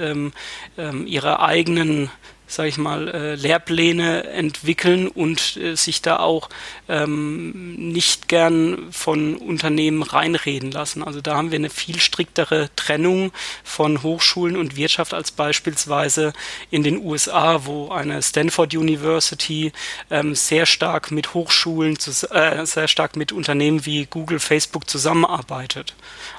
ähm, 0.79 1.07
ihre 1.07 1.41
eigenen 1.41 2.11
sage 2.53 2.69
ich 2.69 2.77
mal, 2.77 3.09
äh, 3.09 3.35
Lehrpläne 3.35 4.25
entwickeln 4.25 5.09
und 5.09 5.57
äh, 5.57 5.75
sich 5.75 6.03
da 6.03 6.19
auch 6.19 6.51
ähm, 6.89 7.75
nicht 7.93 8.29
gern 8.29 8.93
von 8.93 9.37
Unternehmen 9.37 10.03
reinreden 10.03 10.71
lassen. 10.71 11.03
Also 11.03 11.21
da 11.23 11.37
haben 11.37 11.51
wir 11.51 11.59
eine 11.59 11.71
viel 11.71 11.99
striktere 11.99 12.69
Trennung 12.77 13.33
von 13.65 14.03
Hochschulen 14.03 14.57
und 14.57 14.77
Wirtschaft 14.77 15.15
als 15.15 15.31
beispielsweise 15.31 16.35
in 16.71 16.83
den 16.83 16.99
USA, 17.03 17.65
wo 17.65 17.91
eine 17.91 18.23
Stanford 18.23 18.75
University 18.75 19.73
ähm, 20.11 20.35
sehr 20.35 20.67
stark 20.67 21.11
mit 21.11 21.33
Hochschulen, 21.33 21.97
äh, 22.31 22.67
sehr 22.67 22.89
stark 22.89 23.17
mit 23.17 23.33
Unternehmen 23.33 23.87
wie 23.87 24.05
Google, 24.05 24.41
Facebook 24.41 24.91
zusammenarbeitet. 24.91 25.95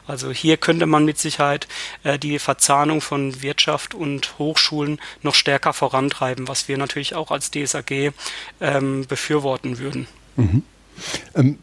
Also 0.05 0.31
hier 0.31 0.57
könnte 0.57 0.85
man 0.85 1.05
mit 1.05 1.17
Sicherheit 1.17 1.67
äh, 2.03 2.19
die 2.19 2.37
Verzahnung 2.37 3.01
von 3.01 3.41
Wirtschaft 3.41 3.95
und 3.95 4.37
Hochschulen 4.37 4.99
noch 5.21 5.33
stärker 5.33 5.73
vorantreiben, 6.03 6.47
was 6.47 6.67
wir 6.67 6.77
natürlich 6.77 7.15
auch 7.15 7.31
als 7.31 7.51
DSAG 7.51 8.13
ähm, 8.61 9.05
befürworten 9.07 9.79
würden. 9.79 10.07
Mhm. 10.35 10.63
Ähm, 11.35 11.59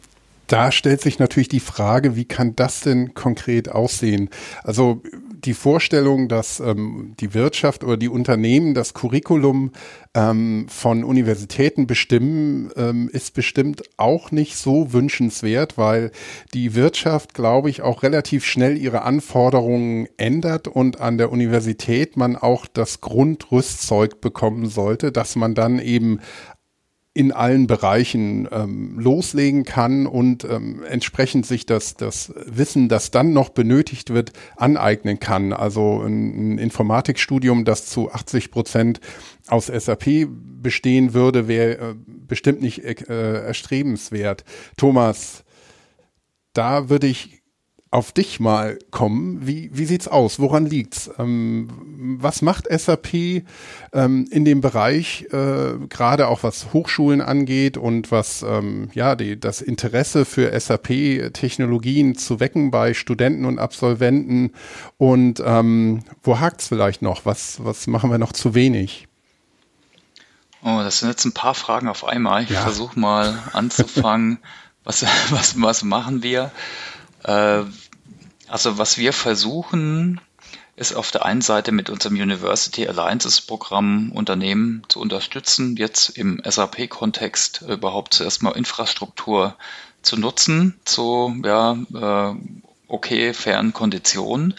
da 0.47 0.73
stellt 0.73 1.00
sich 1.00 1.18
natürlich 1.18 1.49
die 1.49 1.61
Frage, 1.61 2.16
wie 2.16 2.25
kann 2.25 2.56
das 2.56 2.80
denn 2.80 3.14
konkret 3.14 3.68
aussehen? 3.68 4.30
Also 4.64 5.02
die 5.44 5.54
Vorstellung, 5.54 6.28
dass 6.28 6.61
ähm, 6.61 7.14
die 7.20 7.35
Wirtschaft 7.35 7.85
oder 7.85 7.97
die 7.97 8.09
Unternehmen 8.09 8.75
das 8.75 8.94
Curriculum 8.94 9.73
ähm, 10.14 10.66
von 10.68 11.04
Universitäten 11.04 11.87
bestimmen, 11.87 12.70
ähm, 12.76 13.09
ist 13.12 13.35
bestimmt 13.35 13.82
auch 13.97 14.30
nicht 14.30 14.56
so 14.56 14.92
wünschenswert, 14.92 15.78
weil 15.78 16.11
die 16.52 16.75
Wirtschaft, 16.75 17.35
glaube 17.35 17.70
ich, 17.70 17.82
auch 17.82 18.02
relativ 18.02 18.44
schnell 18.44 18.76
ihre 18.76 19.02
Anforderungen 19.02 20.09
ändert 20.16 20.68
und 20.68 21.00
an 21.00 21.16
der 21.16 21.32
Universität 21.32 22.16
man 22.16 22.37
auch 22.37 22.66
das 22.66 23.00
Grundrüstzeug 23.00 24.20
bekommen 24.20 24.68
sollte, 24.68 25.12
dass 25.12 25.37
man 25.37 25.54
dann 25.54 25.78
eben 25.78 26.20
in 27.12 27.33
allen 27.33 27.67
Bereichen 27.67 28.49
ähm, 28.52 28.99
loslegen 28.99 29.64
kann 29.64 30.07
und 30.07 30.45
ähm, 30.45 30.85
entsprechend 30.88 31.45
sich 31.45 31.67
das, 31.67 31.95
das 31.95 32.33
Wissen, 32.47 32.88
das 32.88 33.11
dann 33.11 33.33
noch 33.33 33.49
benötigt 33.49 34.11
wird, 34.11 34.33
aneignen 34.57 35.19
kann. 35.19 35.52
Also 35.52 36.02
ein, 36.02 36.55
ein 36.55 36.59
Informatikstudium, 36.59 37.64
das 37.64 37.87
zu 37.87 38.12
80 38.12 38.52
Prozent 38.52 39.00
aus 39.49 39.67
SAP 39.67 40.29
bestehen 40.62 41.12
würde, 41.12 41.49
wäre 41.49 41.90
äh, 41.90 41.95
bestimmt 42.07 42.62
nicht 42.62 42.85
äh, 42.85 43.43
erstrebenswert. 43.45 44.45
Thomas, 44.76 45.43
da 46.52 46.90
würde 46.90 47.09
ich 47.09 47.39
auf 47.92 48.12
dich 48.12 48.38
mal 48.38 48.78
kommen. 48.92 49.44
Wie, 49.47 49.70
wie 49.73 49.85
sieht's 49.85 50.06
aus? 50.06 50.38
Woran 50.38 50.64
liegt's? 50.64 51.11
Ähm, 51.18 51.68
was 52.20 52.40
macht 52.40 52.66
SAP 52.70 53.42
ähm, 53.92 54.28
in 54.30 54.44
dem 54.44 54.61
Bereich, 54.61 55.26
äh, 55.32 55.75
gerade 55.88 56.28
auch 56.28 56.44
was 56.44 56.73
Hochschulen 56.73 57.20
angeht 57.20 57.76
und 57.76 58.12
was 58.12 58.42
ähm, 58.42 58.90
ja 58.94 59.16
die, 59.16 59.40
das 59.40 59.61
Interesse 59.61 60.25
für 60.25 60.59
SAP-Technologien 60.59 62.16
zu 62.16 62.38
wecken 62.38 62.70
bei 62.70 62.94
Studenten 62.94 63.44
und 63.44 63.59
Absolventen? 63.59 64.52
Und 64.97 65.42
ähm, 65.44 66.04
wo 66.23 66.38
hakt's 66.38 66.68
vielleicht 66.68 67.02
noch? 67.02 67.26
Was, 67.26 67.64
was 67.64 67.88
machen 67.88 68.11
wir 68.12 68.18
noch 68.18 68.32
zu 68.32 68.54
wenig? 68.54 69.09
Oh, 70.62 70.80
das 70.85 71.00
sind 71.00 71.09
jetzt 71.09 71.25
ein 71.25 71.32
paar 71.32 71.54
Fragen 71.54 71.88
auf 71.88 72.04
einmal. 72.04 72.44
Ich 72.44 72.50
ja. 72.50 72.61
versuche 72.61 73.00
mal 73.00 73.37
anzufangen. 73.52 74.38
was, 74.85 75.04
was, 75.30 75.61
was 75.61 75.82
machen 75.82 76.23
wir? 76.23 76.52
Äh, 77.25 77.65
also 78.49 78.79
was 78.79 78.99
wir 78.99 79.12
versuchen, 79.12 80.21
ist 80.77 80.95
auf 80.95 81.11
der 81.11 81.25
einen 81.25 81.43
Seite 81.43 81.73
mit 81.73 81.91
unserem 81.91 82.15
University 82.15 82.89
Alliances 82.89 83.41
Programm 83.43 84.12
Unternehmen 84.12 84.83
zu 84.89 84.99
unterstützen, 85.00 85.77
jetzt 85.77 86.09
im 86.11 86.41
SAP-Kontext 86.45 87.62
überhaupt 87.69 88.15
zuerst 88.15 88.43
mal 88.43 88.53
Infrastruktur 88.53 89.57
zu 90.03 90.17
nutzen, 90.17 90.81
zu 90.85 91.35
ja, 91.45 91.73
äh, 91.73 92.35
okay, 92.90 93.32
fairen 93.32 93.73
Konditionen, 93.73 94.54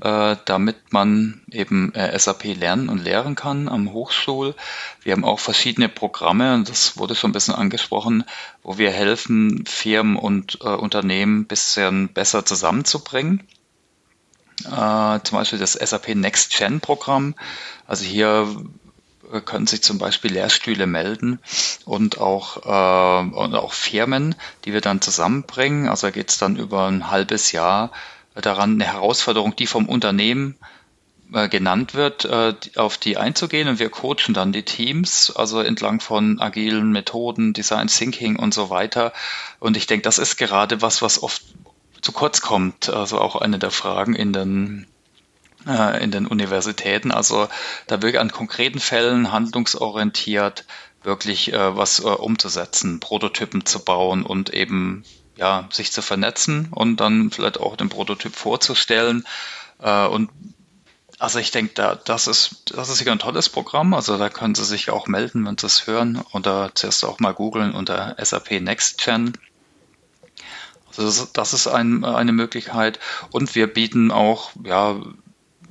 äh, 0.00 0.36
damit 0.44 0.92
man 0.92 1.42
eben 1.50 1.94
äh, 1.94 2.18
SAP 2.18 2.44
lernen 2.54 2.88
und 2.88 3.02
lehren 3.02 3.34
kann 3.34 3.68
am 3.68 3.92
Hochschul. 3.92 4.54
Wir 5.02 5.12
haben 5.12 5.24
auch 5.24 5.38
verschiedene 5.38 5.88
Programme, 5.88 6.64
das 6.66 6.96
wurde 6.96 7.14
schon 7.14 7.30
ein 7.30 7.34
bisschen 7.34 7.54
angesprochen, 7.54 8.24
wo 8.62 8.78
wir 8.78 8.90
helfen, 8.90 9.64
Firmen 9.66 10.16
und 10.16 10.58
äh, 10.62 10.68
Unternehmen 10.68 11.40
ein 11.40 11.46
bisschen 11.46 12.08
besser 12.08 12.44
zusammenzubringen. 12.44 13.46
Äh, 14.64 15.20
zum 15.22 15.38
Beispiel 15.38 15.58
das 15.58 15.72
SAP 15.72 16.14
Next 16.14 16.56
Gen 16.56 16.80
Programm. 16.80 17.34
Also 17.86 18.04
hier 18.04 18.48
können 19.44 19.66
sich 19.66 19.82
zum 19.82 19.98
Beispiel 19.98 20.32
Lehrstühle 20.32 20.86
melden 20.86 21.40
und 21.84 22.18
auch, 22.18 22.64
äh, 22.64 23.36
und 23.36 23.54
auch 23.54 23.72
Firmen, 23.72 24.34
die 24.64 24.72
wir 24.72 24.80
dann 24.80 25.00
zusammenbringen. 25.00 25.88
Also 25.88 26.10
geht 26.10 26.30
es 26.30 26.38
dann 26.38 26.56
über 26.56 26.86
ein 26.86 27.10
halbes 27.10 27.52
Jahr 27.52 27.90
daran, 28.34 28.74
eine 28.74 28.84
Herausforderung, 28.84 29.54
die 29.56 29.66
vom 29.66 29.88
Unternehmen 29.88 30.56
äh, 31.32 31.48
genannt 31.48 31.94
wird, 31.94 32.24
äh, 32.24 32.54
auf 32.76 32.98
die 32.98 33.16
einzugehen 33.16 33.68
und 33.68 33.78
wir 33.78 33.90
coachen 33.90 34.34
dann 34.34 34.52
die 34.52 34.62
Teams, 34.62 35.32
also 35.34 35.60
entlang 35.60 36.00
von 36.00 36.40
agilen 36.40 36.92
Methoden, 36.92 37.52
Design 37.52 37.88
Thinking 37.88 38.36
und 38.36 38.52
so 38.52 38.70
weiter. 38.70 39.12
Und 39.58 39.76
ich 39.76 39.86
denke, 39.86 40.04
das 40.04 40.18
ist 40.18 40.36
gerade 40.36 40.82
was, 40.82 41.02
was 41.02 41.22
oft 41.22 41.42
zu 42.02 42.12
kurz 42.12 42.40
kommt. 42.40 42.88
Also 42.90 43.20
auch 43.20 43.36
eine 43.36 43.58
der 43.58 43.70
Fragen 43.70 44.14
in 44.14 44.32
den 44.32 44.86
äh, 45.66 46.02
in 46.02 46.10
den 46.10 46.26
Universitäten. 46.26 47.10
Also 47.10 47.48
da 47.86 48.02
wirklich 48.02 48.20
an 48.20 48.30
konkreten 48.30 48.80
Fällen 48.80 49.32
handlungsorientiert 49.32 50.64
wirklich 51.02 51.52
äh, 51.52 51.76
was 51.76 52.00
äh, 52.00 52.04
umzusetzen, 52.04 53.00
Prototypen 53.00 53.66
zu 53.66 53.84
bauen 53.84 54.24
und 54.24 54.52
eben 54.52 55.04
ja 55.36 55.68
sich 55.70 55.92
zu 55.92 56.02
vernetzen 56.02 56.68
und 56.70 57.00
dann 57.00 57.30
vielleicht 57.30 57.60
auch 57.60 57.76
den 57.76 57.88
Prototyp 57.88 58.34
vorzustellen. 58.34 59.24
Äh, 59.80 60.06
und 60.06 60.30
also 61.18 61.38
ich 61.38 61.50
denke, 61.50 61.74
da, 61.74 61.94
das 61.94 62.26
ist 62.26 62.72
das 62.74 62.88
ist 62.88 62.98
sicher 62.98 63.12
ein 63.12 63.18
tolles 63.18 63.48
Programm. 63.48 63.94
Also 63.94 64.18
da 64.18 64.28
können 64.28 64.54
Sie 64.54 64.64
sich 64.64 64.90
auch 64.90 65.06
melden, 65.06 65.46
wenn 65.46 65.58
Sie 65.58 65.66
es 65.66 65.86
hören 65.86 66.22
oder 66.32 66.70
zuerst 66.74 67.04
auch 67.04 67.20
mal 67.20 67.34
googeln 67.34 67.74
unter 67.74 68.16
SAP 68.20 68.60
Next 68.60 69.02
Gen. 69.04 69.32
Also 70.96 71.26
das, 71.32 71.52
ist 71.52 71.66
ein, 71.66 72.04
eine 72.04 72.32
Möglichkeit. 72.32 73.00
Und 73.30 73.54
wir 73.54 73.66
bieten 73.66 74.10
auch 74.10 74.52
ja, 74.64 75.00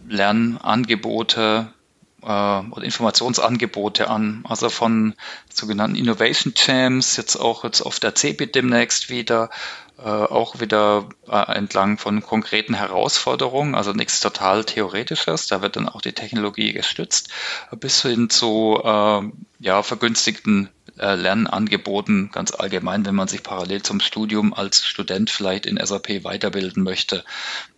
Lernangebote 0.07 1.73
äh, 2.21 2.25
oder 2.25 2.83
Informationsangebote 2.83 4.09
an, 4.09 4.43
also 4.47 4.69
von 4.69 5.13
sogenannten 5.51 5.95
Innovation 5.95 6.53
Jams, 6.55 7.17
jetzt 7.17 7.35
auch 7.35 7.63
jetzt 7.63 7.81
auf 7.81 7.99
der 7.99 8.15
CeBIT 8.15 8.55
demnächst 8.55 9.09
wieder, 9.09 9.49
äh, 9.97 10.07
auch 10.07 10.59
wieder 10.59 11.09
äh, 11.27 11.55
entlang 11.55 11.97
von 11.97 12.21
konkreten 12.21 12.73
Herausforderungen, 12.73 13.75
also 13.75 13.93
nichts 13.93 14.19
total 14.19 14.63
Theoretisches, 14.63 15.47
da 15.47 15.61
wird 15.61 15.75
dann 15.75 15.89
auch 15.89 16.01
die 16.01 16.13
Technologie 16.13 16.73
gestützt, 16.73 17.29
bis 17.71 18.01
hin 18.01 18.29
zu 18.29 18.81
äh, 18.83 19.21
ja, 19.59 19.83
vergünstigten 19.83 20.69
Lernangeboten 20.95 22.29
ganz 22.31 22.51
allgemein, 22.51 23.05
wenn 23.05 23.15
man 23.15 23.27
sich 23.27 23.41
parallel 23.41 23.81
zum 23.81 23.99
Studium 23.99 24.53
als 24.53 24.85
Student 24.85 25.29
vielleicht 25.29 25.65
in 25.65 25.83
SAP 25.83 26.23
weiterbilden 26.23 26.83
möchte. 26.83 27.23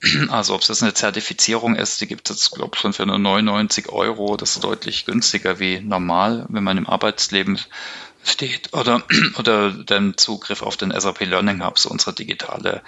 Also 0.30 0.56
ob 0.56 0.62
es 0.62 0.68
jetzt 0.68 0.84
eine 0.84 0.94
Zertifizierung 0.94 1.76
ist, 1.76 2.02
die 2.02 2.08
gibt 2.08 2.30
es 2.30 2.36
jetzt, 2.36 2.52
glaube 2.52 2.72
ich, 2.74 2.82
schon 2.82 2.94
für 2.94 3.06
nur 3.06 3.20
99 3.20 3.90
Euro. 3.90 4.38
Das 4.38 4.56
ist 4.56 4.64
deutlich 4.64 5.06
günstiger 5.06 5.60
wie 5.60 5.80
normal, 5.80 6.46
wenn 6.50 6.64
man 6.64 6.78
im 6.78 6.88
Arbeitsleben 6.88 7.60
steht. 8.24 8.74
Oder, 8.74 9.04
oder 9.38 9.72
den 9.72 10.18
Zugriff 10.18 10.62
auf 10.62 10.78
den 10.78 10.92
SAP 10.92 11.22
Learning 11.22 11.64
Hub, 11.64 11.80
so 11.80 11.90
unsere 11.90 12.14
digitale 12.14 12.82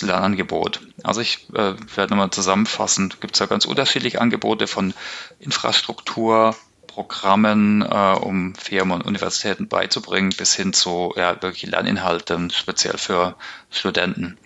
Lernangebot. 0.00 0.80
Also 1.02 1.20
ich 1.20 1.48
äh, 1.54 1.74
werde 1.94 2.14
nochmal 2.14 2.30
zusammenfassen, 2.30 3.12
gibt 3.20 3.34
es 3.34 3.40
ja 3.40 3.46
ganz 3.46 3.64
unterschiedliche 3.66 4.20
Angebote 4.20 4.66
von 4.66 4.94
Infrastruktur, 5.38 6.56
Programmen, 6.92 7.82
äh, 7.82 8.16
um 8.20 8.54
Firmen 8.54 8.92
und 9.00 9.06
Universitäten 9.06 9.66
beizubringen, 9.66 10.30
bis 10.36 10.54
hin 10.54 10.74
zu 10.74 11.14
ja, 11.16 11.40
wirklich 11.42 11.70
Lerninhalten, 11.70 12.50
speziell 12.50 12.98
für 12.98 13.34
Studenten. 13.70 14.36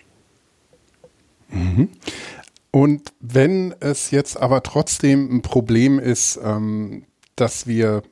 Mhm. 1.49 1.89
Und 2.71 3.11
wenn 3.19 3.75
es 3.81 4.11
jetzt 4.11 4.39
aber 4.39 4.63
trotzdem 4.63 5.29
ein 5.29 5.41
Problem 5.41 5.99
ist, 5.99 6.39
ähm, 6.41 7.05
dass 7.35 7.67
wir 7.67 8.03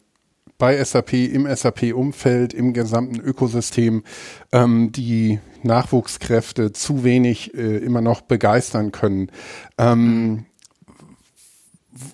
bei 0.58 0.84
SAP, 0.84 1.13
im 1.13 1.48
SAP-Umfeld, 1.54 2.54
im 2.54 2.74
gesamten 2.74 3.19
Ökosystem 3.19 4.04
ähm, 4.52 4.91
die 4.91 5.39
Nachwuchskräfte 5.63 6.74
zu 6.74 7.04
wenig 7.04 7.54
äh, 7.54 7.78
immer 7.78 8.02
noch 8.02 8.21
begeistern 8.21 8.91
können. 8.91 9.32
Ähm, 9.78 10.45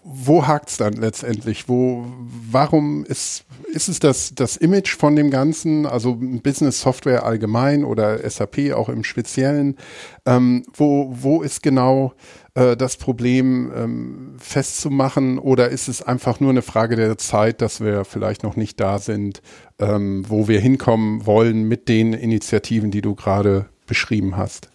wo 0.04 0.46
hakt's 0.46 0.78
dann 0.78 0.94
letztendlich? 0.94 1.68
Wo, 1.68 2.06
warum 2.52 3.04
ist, 3.06 3.46
ist 3.74 3.90
es 3.90 4.00
das, 4.00 4.36
das 4.36 4.58
Image 4.58 4.96
von 4.96 5.16
dem 5.16 5.32
Ganzen, 5.32 5.86
also 5.86 6.16
Business 6.16 6.82
Software 6.82 7.24
allgemein 7.24 7.84
oder 7.84 8.30
SAP 8.30 8.74
auch 8.74 8.90
im 8.90 9.04
Speziellen? 9.04 9.78
Ähm, 10.26 10.64
wo, 10.74 11.12
wo 11.14 11.42
ist 11.42 11.64
genau 11.64 12.14
äh, 12.54 12.78
das 12.78 12.98
Problem 12.98 13.72
ähm, 13.76 14.36
festzumachen 14.38 15.40
oder 15.40 15.70
ist 15.70 15.88
es 15.88 16.04
einfach 16.04 16.40
nur 16.40 16.52
eine 16.52 16.62
Frage 16.62 16.96
der 16.96 17.18
Zeit, 17.18 17.62
dass 17.62 17.82
wir 17.82 18.06
vielleicht 18.06 18.44
noch 18.44 18.56
nicht 18.56 18.80
da 18.80 19.00
sind, 19.00 19.42
ähm, 19.80 20.26
wo 20.28 20.48
wir 20.48 20.60
hinkommen 20.60 21.26
wollen 21.26 21.64
mit 21.64 21.90
den 21.90 22.14
Initiativen, 22.14 22.92
die 22.92 23.02
du 23.02 23.16
gerade 23.16 23.66
beschrieben 23.88 24.38
hast? 24.38 24.71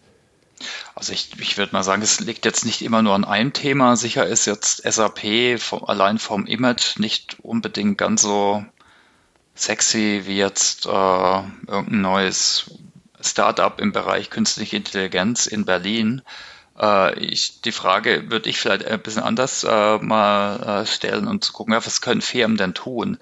Also 0.95 1.13
ich, 1.13 1.31
ich 1.39 1.59
würde 1.59 1.73
mal 1.73 1.83
sagen, 1.83 2.03
es 2.03 2.21
liegt 2.21 2.45
jetzt 2.45 2.65
nicht 2.65 2.83
immer 2.83 3.03
nur 3.03 3.15
an 3.15 3.25
einem 3.25 3.53
Thema. 3.53 3.97
Sicher 3.97 4.27
ist 4.27 4.47
jetzt 4.47 4.83
SAP 4.91 5.59
vom, 5.59 5.85
allein 5.85 6.19
vom 6.19 6.47
Image 6.47 6.99
nicht 6.99 7.37
unbedingt 7.43 7.99
ganz 7.99 8.23
so 8.23 8.65
sexy 9.55 10.23
wie 10.25 10.37
jetzt 10.39 10.87
äh, 10.87 10.89
irgendein 10.89 12.01
neues 12.01 12.71
Startup 13.21 13.81
im 13.81 13.93
Bereich 13.93 14.31
künstliche 14.31 14.77
Intelligenz 14.77 15.47
in 15.47 15.65
Berlin. 15.65 16.23
Äh, 16.79 17.19
ich, 17.19 17.61
die 17.63 17.73
Frage 17.73 18.31
würde 18.31 18.49
ich 18.51 18.59
vielleicht 18.59 18.87
ein 18.87 19.01
bisschen 19.01 19.23
anders 19.23 19.65
äh, 19.65 19.99
mal 19.99 20.83
äh, 20.83 20.87
stellen 20.87 21.27
und 21.27 21.45
zu 21.45 21.53
gucken, 21.53 21.75
ja, 21.75 21.85
was 21.85 22.01
können 22.01 22.21
Firmen 22.21 22.57
denn 22.57 22.75
tun? 22.75 23.19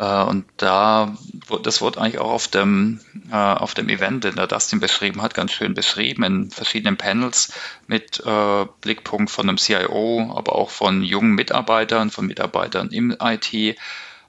Äh, 0.00 0.22
und 0.24 0.46
da, 0.56 1.14
das 1.62 1.82
wurde 1.82 2.00
eigentlich 2.00 2.18
auch 2.18 2.30
auf 2.30 2.48
dem, 2.48 3.00
äh, 3.30 3.36
auf 3.36 3.74
dem 3.74 3.90
Event, 3.90 4.24
den 4.24 4.34
der 4.34 4.46
Dustin 4.46 4.80
beschrieben 4.80 5.20
hat, 5.20 5.34
ganz 5.34 5.52
schön 5.52 5.74
beschrieben 5.74 6.24
in 6.24 6.50
verschiedenen 6.50 6.96
Panels 6.96 7.52
mit 7.86 8.20
äh, 8.24 8.66
Blickpunkt 8.80 9.30
von 9.30 9.48
einem 9.48 9.58
CIO, 9.58 10.32
aber 10.34 10.56
auch 10.56 10.70
von 10.70 11.02
jungen 11.02 11.34
Mitarbeitern, 11.34 12.10
von 12.10 12.26
Mitarbeitern 12.26 12.88
im 12.90 13.14
IT. 13.20 13.76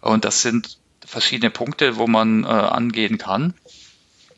Und 0.01 0.25
das 0.25 0.41
sind 0.41 0.77
verschiedene 1.05 1.51
Punkte, 1.51 1.97
wo 1.97 2.07
man 2.07 2.45
angehen 2.45 3.17
kann. 3.17 3.53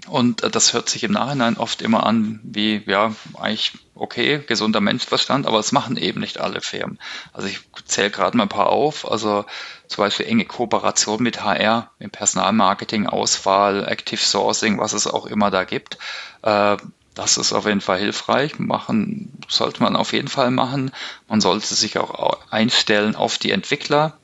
Und 0.07 0.43
äh, 0.43 0.49
das 0.49 0.73
hört 0.73 0.89
sich 0.89 1.03
im 1.03 1.13
Nachhinein 1.13 1.57
oft 1.57 1.81
immer 1.81 2.05
an 2.05 2.39
wie, 2.43 2.83
ja, 2.85 3.13
eigentlich 3.39 3.73
okay, 3.95 4.43
gesunder 4.45 4.81
Menschenverstand, 4.81 5.47
aber 5.47 5.57
das 5.57 5.71
machen 5.71 5.97
eben 5.97 6.19
nicht 6.19 6.39
alle 6.39 6.61
Firmen. 6.61 6.99
Also 7.31 7.47
ich 7.47 7.61
zähle 7.85 8.09
gerade 8.09 8.35
mal 8.35 8.43
ein 8.43 8.49
paar 8.49 8.69
auf. 8.69 9.09
Also 9.09 9.45
zum 9.87 10.03
Beispiel 10.03 10.25
enge 10.25 10.45
Kooperation 10.45 11.21
mit 11.21 11.43
HR 11.43 11.91
im 11.99 12.09
Personalmarketing, 12.09 13.07
Auswahl, 13.07 13.87
Active 13.87 14.19
Sourcing, 14.19 14.79
was 14.79 14.93
es 14.93 15.07
auch 15.07 15.25
immer 15.25 15.51
da 15.51 15.63
gibt. 15.63 15.97
Äh, 16.41 16.77
das 17.13 17.37
ist 17.37 17.53
auf 17.53 17.65
jeden 17.65 17.81
Fall 17.81 17.99
hilfreich. 17.99 18.57
Machen 18.59 19.37
sollte 19.47 19.83
man 19.83 19.95
auf 19.95 20.13
jeden 20.13 20.27
Fall 20.27 20.51
machen. 20.51 20.91
Man 21.27 21.41
sollte 21.41 21.73
sich 21.75 21.97
auch 21.97 22.39
einstellen 22.49 23.15
auf 23.15 23.37
die 23.37 23.51
Entwickler, 23.51 24.17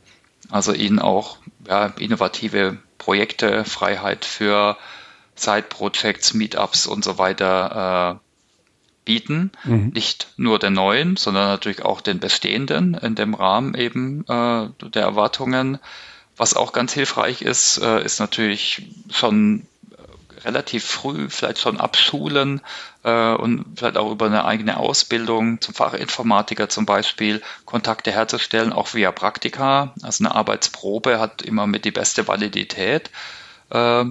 also 0.49 0.73
ihnen 0.73 0.99
auch 0.99 1.37
ja, 1.67 1.85
innovative 1.99 2.77
Projekte, 2.97 3.63
Freiheit 3.63 4.25
für 4.25 4.75
Side-Projects, 5.39 6.33
Meetups 6.33 6.87
und 6.87 7.03
so 7.03 7.17
weiter 7.17 8.19
äh, 8.19 8.29
bieten. 9.05 9.51
Mhm. 9.63 9.91
Nicht 9.93 10.27
nur 10.37 10.59
den 10.59 10.73
neuen, 10.73 11.17
sondern 11.17 11.47
natürlich 11.47 11.83
auch 11.83 12.01
den 12.01 12.19
bestehenden 12.19 12.93
in 12.93 13.15
dem 13.15 13.33
Rahmen 13.33 13.73
eben 13.73 14.23
äh, 14.27 14.69
der 14.89 15.01
Erwartungen. 15.03 15.79
Was 16.37 16.55
auch 16.55 16.73
ganz 16.73 16.93
hilfreich 16.93 17.41
ist, 17.41 17.79
äh, 17.79 18.03
ist 18.03 18.19
natürlich 18.19 18.87
schon 19.11 19.65
relativ 20.45 20.85
früh, 20.85 21.29
vielleicht 21.29 21.59
schon 21.59 21.79
abschulen 21.79 22.61
äh, 23.03 23.33
und 23.33 23.65
vielleicht 23.75 23.97
auch 23.97 24.11
über 24.11 24.27
eine 24.27 24.45
eigene 24.45 24.77
Ausbildung 24.77 25.61
zum 25.61 25.73
Fachinformatiker 25.73 26.69
zum 26.69 26.85
Beispiel 26.85 27.41
Kontakte 27.65 28.11
herzustellen, 28.11 28.73
auch 28.73 28.93
via 28.93 29.11
Praktika. 29.11 29.93
Also 30.01 30.23
eine 30.23 30.35
Arbeitsprobe 30.35 31.19
hat 31.19 31.41
immer 31.41 31.67
mit 31.67 31.85
die 31.85 31.91
beste 31.91 32.27
Validität. 32.27 33.09
Äh, 33.69 34.05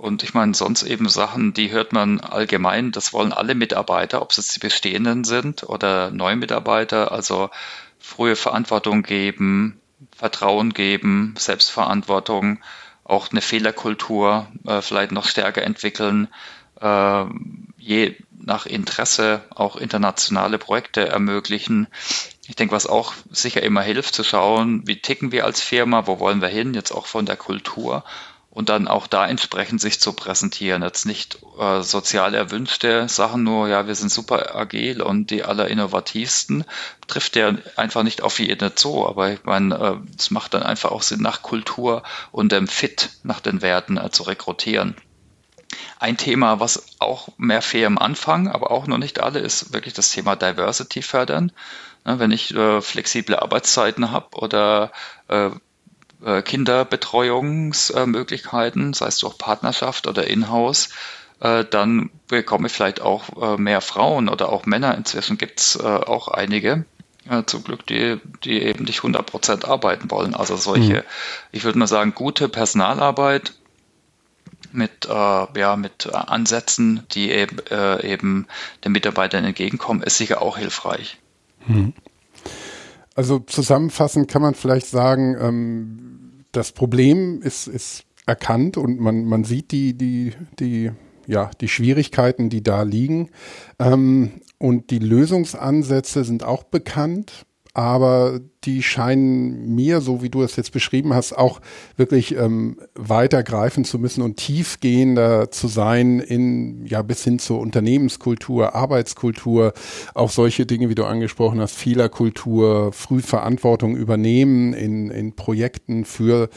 und 0.00 0.22
ich 0.22 0.32
meine, 0.32 0.54
sonst 0.54 0.82
eben 0.82 1.10
Sachen, 1.10 1.52
die 1.52 1.70
hört 1.70 1.92
man 1.92 2.20
allgemein, 2.20 2.90
das 2.90 3.12
wollen 3.12 3.34
alle 3.34 3.54
Mitarbeiter, 3.54 4.22
ob 4.22 4.30
es 4.30 4.38
jetzt 4.38 4.56
die 4.56 4.60
bestehenden 4.60 5.24
sind 5.24 5.62
oder 5.62 6.10
neue 6.10 6.36
Mitarbeiter, 6.36 7.12
also 7.12 7.50
frühe 7.98 8.34
Verantwortung 8.34 9.02
geben, 9.02 9.78
Vertrauen 10.16 10.72
geben, 10.72 11.34
Selbstverantwortung, 11.36 12.60
auch 13.04 13.30
eine 13.30 13.42
Fehlerkultur 13.42 14.46
äh, 14.66 14.80
vielleicht 14.80 15.12
noch 15.12 15.26
stärker 15.26 15.62
entwickeln, 15.64 16.28
äh, 16.80 17.24
je 17.76 18.16
nach 18.42 18.64
Interesse 18.64 19.42
auch 19.54 19.76
internationale 19.76 20.56
Projekte 20.56 21.08
ermöglichen. 21.08 21.88
Ich 22.48 22.56
denke, 22.56 22.74
was 22.74 22.86
auch 22.86 23.12
sicher 23.30 23.62
immer 23.62 23.82
hilft, 23.82 24.14
zu 24.14 24.24
schauen, 24.24 24.80
wie 24.86 25.02
ticken 25.02 25.30
wir 25.30 25.44
als 25.44 25.60
Firma, 25.60 26.06
wo 26.06 26.20
wollen 26.20 26.40
wir 26.40 26.48
hin, 26.48 26.72
jetzt 26.72 26.90
auch 26.90 27.04
von 27.04 27.26
der 27.26 27.36
Kultur 27.36 28.02
und 28.60 28.68
dann 28.68 28.88
auch 28.88 29.06
da 29.06 29.26
entsprechend 29.26 29.80
sich 29.80 30.00
zu 30.00 30.12
präsentieren. 30.12 30.82
Jetzt 30.82 31.06
nicht 31.06 31.38
äh, 31.58 31.80
sozial 31.80 32.34
erwünschte 32.34 33.08
Sachen 33.08 33.42
nur, 33.42 33.68
ja, 33.68 33.86
wir 33.86 33.94
sind 33.94 34.12
super 34.12 34.54
agil 34.54 35.00
und 35.00 35.30
die 35.30 35.44
allerinnovativsten, 35.44 36.66
trifft 37.06 37.36
der 37.36 37.56
einfach 37.76 38.02
nicht 38.02 38.20
auf 38.20 38.38
jeden 38.38 38.76
zu. 38.76 39.08
Aber 39.08 39.30
ich 39.30 39.44
meine, 39.44 39.74
äh, 39.74 39.96
es 40.18 40.30
macht 40.30 40.52
dann 40.52 40.62
einfach 40.62 40.90
auch 40.90 41.00
Sinn, 41.00 41.22
nach 41.22 41.40
Kultur 41.40 42.02
und 42.32 42.52
dem 42.52 42.68
Fit, 42.68 43.08
nach 43.22 43.40
den 43.40 43.62
Werten 43.62 43.96
äh, 43.96 44.10
zu 44.10 44.24
rekrutieren. 44.24 44.94
Ein 45.98 46.18
Thema, 46.18 46.60
was 46.60 46.84
auch 46.98 47.28
mehr 47.38 47.62
Firmen 47.62 47.96
anfangen, 47.96 48.48
aber 48.48 48.72
auch 48.72 48.86
noch 48.86 48.98
nicht 48.98 49.20
alle, 49.20 49.38
ist 49.38 49.72
wirklich 49.72 49.94
das 49.94 50.10
Thema 50.10 50.36
Diversity 50.36 51.00
fördern. 51.00 51.50
Ne, 52.04 52.18
wenn 52.18 52.30
ich 52.30 52.54
äh, 52.54 52.82
flexible 52.82 53.36
Arbeitszeiten 53.36 54.10
habe 54.10 54.36
oder 54.36 54.92
äh, 55.28 55.48
äh, 56.24 56.42
Kinderbetreuungsmöglichkeiten, 56.42 58.92
sei 58.92 59.06
es 59.06 59.18
durch 59.18 59.38
Partnerschaft 59.38 60.06
oder 60.06 60.26
Inhouse, 60.26 60.90
äh, 61.40 61.64
dann 61.64 62.10
bekomme 62.28 62.66
ich 62.66 62.72
vielleicht 62.72 63.00
auch 63.00 63.54
äh, 63.54 63.56
mehr 63.56 63.80
Frauen 63.80 64.28
oder 64.28 64.50
auch 64.50 64.66
Männer. 64.66 64.94
Inzwischen 64.96 65.38
gibt 65.38 65.60
es 65.60 65.80
auch 65.80 66.28
einige, 66.28 66.84
zum 67.46 67.62
Glück, 67.62 67.86
die, 67.86 68.18
die 68.44 68.62
eben 68.62 68.84
nicht 68.84 69.00
100 69.00 69.26
Prozent 69.26 69.66
arbeiten 69.66 70.10
wollen. 70.10 70.34
Also 70.34 70.56
solche, 70.56 70.94
mhm. 70.94 71.02
ich 71.52 71.64
würde 71.64 71.78
mal 71.78 71.86
sagen, 71.86 72.14
gute 72.14 72.48
Personalarbeit 72.48 73.52
mit, 74.72 75.06
äh, 75.06 75.60
ja, 75.60 75.76
mit 75.76 76.12
Ansätzen, 76.12 77.06
die 77.12 77.30
eben, 77.30 77.58
äh, 77.70 78.10
eben 78.10 78.46
den 78.84 78.92
Mitarbeitern 78.92 79.44
entgegenkommen, 79.44 80.02
ist 80.02 80.16
sicher 80.16 80.40
auch 80.42 80.58
hilfreich. 80.58 81.18
Mhm. 81.66 81.92
Also 83.14 83.40
zusammenfassend 83.40 84.28
kann 84.28 84.42
man 84.42 84.54
vielleicht 84.54 84.86
sagen, 84.86 85.36
ähm, 85.40 86.44
das 86.52 86.72
Problem 86.72 87.42
ist, 87.42 87.66
ist 87.66 88.04
erkannt 88.26 88.76
und 88.76 89.00
man, 89.00 89.24
man 89.24 89.44
sieht 89.44 89.72
die, 89.72 89.94
die, 89.94 90.32
die, 90.58 90.90
ja, 91.26 91.50
die 91.60 91.68
Schwierigkeiten, 91.68 92.48
die 92.48 92.62
da 92.62 92.82
liegen. 92.82 93.30
Ähm, 93.78 94.40
und 94.58 94.90
die 94.90 94.98
Lösungsansätze 94.98 96.24
sind 96.24 96.44
auch 96.44 96.64
bekannt 96.64 97.46
aber 97.72 98.40
die 98.64 98.82
scheinen 98.82 99.74
mir, 99.74 100.00
so 100.00 100.22
wie 100.22 100.28
du 100.28 100.42
es 100.42 100.56
jetzt 100.56 100.72
beschrieben 100.72 101.14
hast, 101.14 101.32
auch 101.32 101.60
wirklich 101.96 102.36
ähm, 102.36 102.78
weitergreifen 102.94 103.84
zu 103.84 103.98
müssen 103.98 104.22
und 104.22 104.36
tiefgehender 104.36 105.50
zu 105.50 105.68
sein 105.68 106.18
in, 106.18 106.84
ja, 106.84 107.02
bis 107.02 107.22
hin 107.22 107.38
zur 107.38 107.60
Unternehmenskultur, 107.60 108.74
Arbeitskultur, 108.74 109.72
auch 110.14 110.30
solche 110.30 110.66
Dinge, 110.66 110.88
wie 110.88 110.94
du 110.96 111.04
angesprochen 111.04 111.60
hast, 111.60 111.76
Fehlerkultur, 111.76 112.92
früh 112.92 113.22
Verantwortung 113.22 113.96
übernehmen 113.96 114.72
in, 114.72 115.10
in 115.10 115.36
Projekten 115.36 116.04
für, 116.04 116.50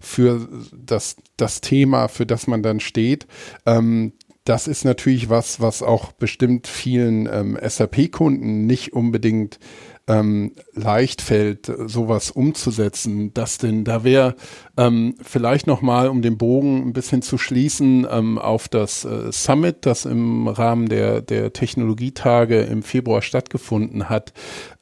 für 0.00 0.48
das, 0.76 1.16
das 1.36 1.60
Thema, 1.60 2.08
für 2.08 2.26
das 2.26 2.48
man 2.48 2.62
dann 2.62 2.80
steht. 2.80 3.26
Ähm, 3.66 4.12
das 4.46 4.68
ist 4.68 4.84
natürlich 4.84 5.28
was, 5.28 5.60
was 5.60 5.82
auch 5.82 6.12
bestimmt 6.12 6.68
vielen 6.68 7.28
ähm, 7.30 7.58
SAP-Kunden 7.60 8.64
nicht 8.66 8.92
unbedingt 8.92 9.58
ähm, 10.08 10.52
leicht 10.72 11.20
fällt, 11.20 11.70
sowas 11.86 12.30
umzusetzen. 12.30 13.34
Das 13.34 13.58
denn, 13.58 13.84
da 13.84 14.04
wäre 14.04 14.36
ähm, 14.76 15.14
vielleicht 15.20 15.66
nochmal, 15.66 16.08
um 16.08 16.22
den 16.22 16.38
Bogen 16.38 16.86
ein 16.86 16.92
bisschen 16.92 17.22
zu 17.22 17.38
schließen, 17.38 18.06
ähm, 18.10 18.38
auf 18.38 18.68
das 18.68 19.04
äh, 19.04 19.32
Summit, 19.32 19.78
das 19.86 20.04
im 20.04 20.48
Rahmen 20.48 20.88
der, 20.88 21.22
der 21.22 21.52
Technologietage 21.52 22.60
im 22.60 22.82
Februar 22.82 23.22
stattgefunden 23.22 24.08
hat. 24.08 24.32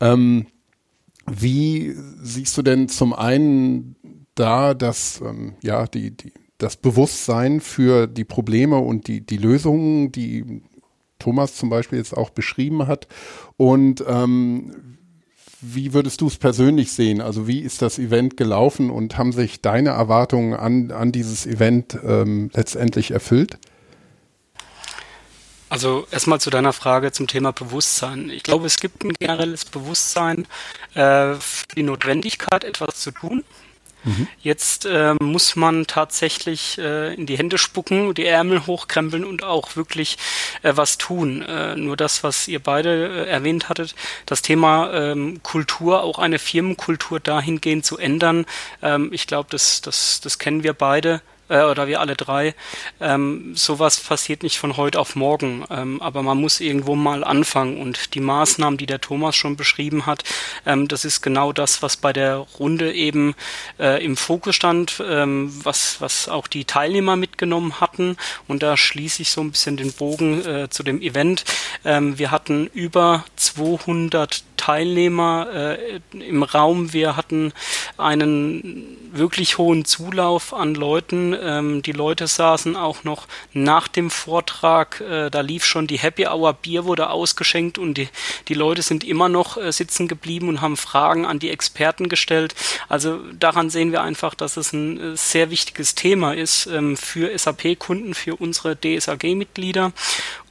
Ähm, 0.00 0.46
wie 1.26 1.94
siehst 2.22 2.56
du 2.58 2.62
denn 2.62 2.88
zum 2.88 3.14
einen 3.14 3.96
da, 4.34 4.74
dass 4.74 5.22
ähm, 5.22 5.54
ja 5.62 5.86
die, 5.86 6.10
die 6.10 6.32
das 6.58 6.76
Bewusstsein 6.76 7.60
für 7.60 8.06
die 8.06 8.24
Probleme 8.24 8.78
und 8.78 9.08
die, 9.08 9.20
die 9.20 9.36
Lösungen, 9.36 10.12
die 10.12 10.62
Thomas 11.18 11.56
zum 11.56 11.68
Beispiel 11.68 11.98
jetzt 11.98 12.16
auch 12.16 12.30
beschrieben 12.30 12.86
hat. 12.86 13.08
Und 13.56 14.04
ähm, 14.06 14.93
wie 15.72 15.94
würdest 15.94 16.20
du 16.20 16.26
es 16.26 16.36
persönlich 16.36 16.92
sehen? 16.92 17.20
Also 17.20 17.46
wie 17.46 17.60
ist 17.60 17.82
das 17.82 17.98
Event 17.98 18.36
gelaufen 18.36 18.90
und 18.90 19.16
haben 19.16 19.32
sich 19.32 19.60
deine 19.60 19.90
Erwartungen 19.90 20.54
an, 20.54 20.90
an 20.90 21.12
dieses 21.12 21.46
Event 21.46 21.98
ähm, 22.04 22.50
letztendlich 22.52 23.10
erfüllt? 23.10 23.58
Also 25.70 26.06
erstmal 26.10 26.40
zu 26.40 26.50
deiner 26.50 26.72
Frage 26.72 27.10
zum 27.12 27.26
Thema 27.26 27.52
Bewusstsein. 27.52 28.30
Ich 28.30 28.42
glaube, 28.42 28.66
es 28.66 28.78
gibt 28.78 29.02
ein 29.02 29.12
generelles 29.18 29.64
Bewusstsein 29.64 30.46
äh, 30.94 31.34
für 31.34 31.66
die 31.74 31.82
Notwendigkeit, 31.82 32.62
etwas 32.62 33.00
zu 33.00 33.10
tun. 33.10 33.42
Jetzt 34.40 34.86
äh, 34.86 35.14
muss 35.20 35.56
man 35.56 35.86
tatsächlich 35.86 36.78
äh, 36.78 37.14
in 37.14 37.26
die 37.26 37.38
Hände 37.38 37.58
spucken, 37.58 38.12
die 38.14 38.26
Ärmel 38.26 38.66
hochkrempeln 38.66 39.24
und 39.24 39.42
auch 39.42 39.76
wirklich 39.76 40.18
äh, 40.62 40.72
was 40.74 40.98
tun. 40.98 41.42
Äh, 41.42 41.76
nur 41.76 41.96
das, 41.96 42.22
was 42.22 42.48
ihr 42.48 42.60
beide 42.60 43.24
äh, 43.24 43.28
erwähnt 43.28 43.68
hattet, 43.68 43.94
das 44.26 44.42
Thema 44.42 44.92
ähm, 44.92 45.42
Kultur, 45.42 46.02
auch 46.02 46.18
eine 46.18 46.38
Firmenkultur 46.38 47.20
dahingehend 47.20 47.84
zu 47.84 47.98
ändern. 47.98 48.46
Ähm, 48.82 49.10
ich 49.12 49.26
glaube, 49.26 49.48
das, 49.50 49.80
das, 49.80 50.20
das 50.20 50.38
kennen 50.38 50.62
wir 50.62 50.74
beide 50.74 51.22
äh, 51.54 51.62
oder 51.64 51.86
wir 51.86 52.00
alle 52.00 52.16
drei. 52.16 52.54
Ähm, 53.00 53.54
sowas 53.54 54.00
passiert 54.00 54.42
nicht 54.42 54.58
von 54.58 54.76
heute 54.76 54.98
auf 54.98 55.14
morgen, 55.14 55.64
ähm, 55.70 56.02
aber 56.02 56.22
man 56.22 56.40
muss 56.40 56.60
irgendwo 56.60 56.96
mal 56.96 57.22
anfangen 57.22 57.80
und 57.80 58.14
die 58.14 58.20
Maßnahmen, 58.20 58.76
die 58.76 58.86
der 58.86 59.00
Thomas 59.00 59.36
schon 59.36 59.56
beschrieben 59.56 60.06
hat, 60.06 60.24
ähm, 60.66 60.88
das 60.88 61.04
ist 61.04 61.22
genau 61.22 61.52
das, 61.52 61.82
was 61.82 61.96
bei 61.96 62.12
der 62.12 62.36
Runde 62.58 62.92
eben 62.92 63.34
äh, 63.78 64.04
im 64.04 64.16
Fokus 64.16 64.56
stand, 64.56 65.02
ähm, 65.06 65.52
was, 65.62 66.00
was 66.00 66.28
auch 66.28 66.48
die 66.48 66.64
Teilnehmer 66.64 67.16
mitgenommen 67.16 67.80
hatten 67.80 68.16
und 68.48 68.62
da 68.62 68.76
schließe 68.76 69.22
ich 69.22 69.30
so 69.30 69.40
ein 69.40 69.52
bisschen 69.52 69.76
den 69.76 69.92
Bogen 69.92 70.44
äh, 70.44 70.68
zu 70.70 70.82
dem 70.82 71.00
Event. 71.00 71.44
Ähm, 71.84 72.18
wir 72.18 72.30
hatten 72.30 72.66
über 72.66 73.24
200 73.36 74.42
Teilnehmer 74.64 75.48
äh, 75.52 76.00
im 76.26 76.42
Raum. 76.42 76.94
Wir 76.94 77.18
hatten 77.18 77.52
einen 77.98 78.96
wirklich 79.12 79.58
hohen 79.58 79.84
Zulauf 79.84 80.54
an 80.54 80.74
Leuten. 80.74 81.36
Ähm, 81.38 81.82
die 81.82 81.92
Leute 81.92 82.26
saßen 82.26 82.74
auch 82.74 83.04
noch 83.04 83.26
nach 83.52 83.88
dem 83.88 84.08
Vortrag, 84.08 85.02
äh, 85.02 85.28
da 85.28 85.42
lief 85.42 85.66
schon 85.66 85.86
die 85.86 85.98
Happy 85.98 86.26
Hour, 86.26 86.54
Bier 86.54 86.86
wurde 86.86 87.10
ausgeschenkt 87.10 87.76
und 87.76 87.98
die, 87.98 88.08
die 88.48 88.54
Leute 88.54 88.80
sind 88.80 89.04
immer 89.04 89.28
noch 89.28 89.58
äh, 89.58 89.70
sitzen 89.70 90.08
geblieben 90.08 90.48
und 90.48 90.62
haben 90.62 90.78
Fragen 90.78 91.26
an 91.26 91.38
die 91.38 91.50
Experten 91.50 92.08
gestellt. 92.08 92.54
Also 92.88 93.18
daran 93.38 93.68
sehen 93.68 93.92
wir 93.92 94.00
einfach, 94.00 94.34
dass 94.34 94.56
es 94.56 94.72
ein 94.72 94.98
äh, 94.98 95.16
sehr 95.16 95.50
wichtiges 95.50 95.94
Thema 95.94 96.32
ist 96.32 96.66
ähm, 96.68 96.96
für 96.96 97.36
SAP-Kunden, 97.36 98.14
für 98.14 98.36
unsere 98.36 98.76
DSAG-Mitglieder 98.76 99.92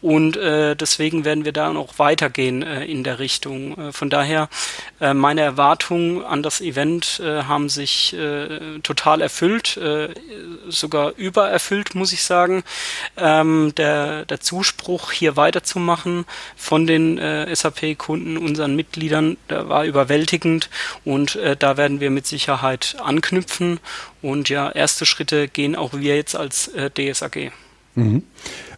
und 0.04 0.36
äh, 0.36 0.76
deswegen 0.76 1.24
werden 1.24 1.46
wir 1.46 1.54
da 1.54 1.72
noch 1.72 1.98
weitergehen 1.98 2.62
äh, 2.62 2.84
in 2.84 3.06
der 3.06 3.20
Richtung. 3.20 3.78
Äh, 3.78 3.92
von 3.94 4.10
daher, 4.10 4.50
äh, 5.00 5.14
meine 5.14 5.40
Erwartungen 5.40 6.26
an 6.26 6.44
das 6.44 6.60
Event 6.60 7.22
äh, 7.24 7.44
haben 7.44 7.70
sich 7.70 8.14
äh, 8.14 8.80
total 8.84 9.22
erfüllt, 9.22 9.78
äh, 9.78 10.10
sogar 10.68 11.14
übererfüllt, 11.16 11.96
muss 11.96 12.12
ich 12.12 12.24
sagen. 12.24 12.64
Ähm, 13.16 13.72
der, 13.78 14.26
der 14.26 14.42
Zuspruch, 14.42 15.14
hier 15.14 15.38
weiterzumachen 15.38 16.26
von 16.58 16.86
den 16.86 17.18
äh, 17.18 17.56
SAP-Kunden, 17.56 18.36
unseren 18.36 18.76
Mitgliedern, 18.76 19.38
der 19.50 19.70
war 19.70 19.86
überwältigend 19.86 20.70
und 21.06 21.38
äh, 21.38 21.56
da 21.56 21.78
werden 21.78 22.02
wir 22.02 22.12
mit 22.12 22.28
Sicherheit 22.28 22.98
anknüpfen. 23.02 23.80
Und 24.22 24.50
ja, 24.50 24.70
erste 24.70 25.06
Schritte 25.06 25.48
gehen 25.48 25.78
auch 25.78 25.94
wir 25.94 26.18
jetzt 26.18 26.36
als 26.36 26.68
äh, 26.68 26.92
DSAG. 26.92 27.54
Mhm. 27.96 28.24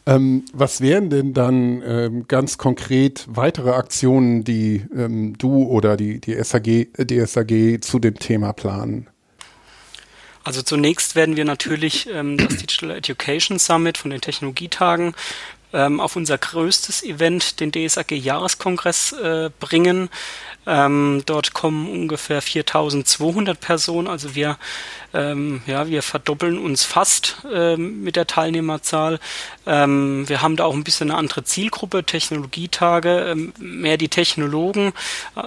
Ähm, 0.08 0.46
was 0.54 0.82
wären 0.82 1.10
denn 1.10 1.34
dann 1.34 1.82
ähm, 1.84 2.28
ganz 2.28 2.58
konkret 2.58 3.26
weitere 3.28 3.72
Aktionen, 3.72 4.44
die 4.44 4.86
ähm, 4.96 5.36
du 5.38 5.64
oder 5.64 5.98
die, 5.98 6.22
die 6.22 6.36
SAG, 6.44 6.90
DSAG 6.98 7.82
zu 7.82 7.98
dem 8.00 8.20
Thema 8.20 8.54
planen? 8.54 9.08
Also 10.44 10.62
zunächst 10.62 11.16
werden 11.16 11.38
wir 11.38 11.46
natürlich 11.46 12.08
ähm, 12.14 12.38
das 12.38 12.58
Digital 12.58 12.92
Education 12.92 13.58
Summit 13.58 13.98
von 13.98 14.12
den 14.12 14.22
Technologietagen 14.22 15.16
ähm, 15.76 16.00
auf 16.00 16.16
unser 16.16 16.38
größtes 16.38 17.04
Event, 17.04 17.60
den 17.60 17.72
DSAG 17.72 18.12
Jahreskongress, 18.12 19.12
äh, 19.12 19.50
bringen. 19.60 20.10
Ähm, 20.68 21.22
dort 21.26 21.54
kommen 21.54 21.88
ungefähr 21.88 22.42
4200 22.42 23.60
Personen, 23.60 24.08
also 24.08 24.34
wir, 24.34 24.58
ähm, 25.14 25.62
ja, 25.68 25.88
wir 25.88 26.02
verdoppeln 26.02 26.58
uns 26.58 26.84
fast 26.84 27.38
ähm, 27.54 28.02
mit 28.02 28.16
der 28.16 28.26
Teilnehmerzahl. 28.26 29.20
Ähm, 29.68 30.28
wir 30.28 30.42
haben 30.42 30.56
da 30.56 30.66
auch 30.66 30.74
ein 30.74 30.84
bisschen 30.84 31.12
eine 31.12 31.20
andere 31.20 31.44
Zielgruppe, 31.44 32.04
Technologietage, 32.04 33.30
ähm, 33.30 33.54
mehr 33.60 33.98
die 33.98 34.10
Technologen 34.10 34.94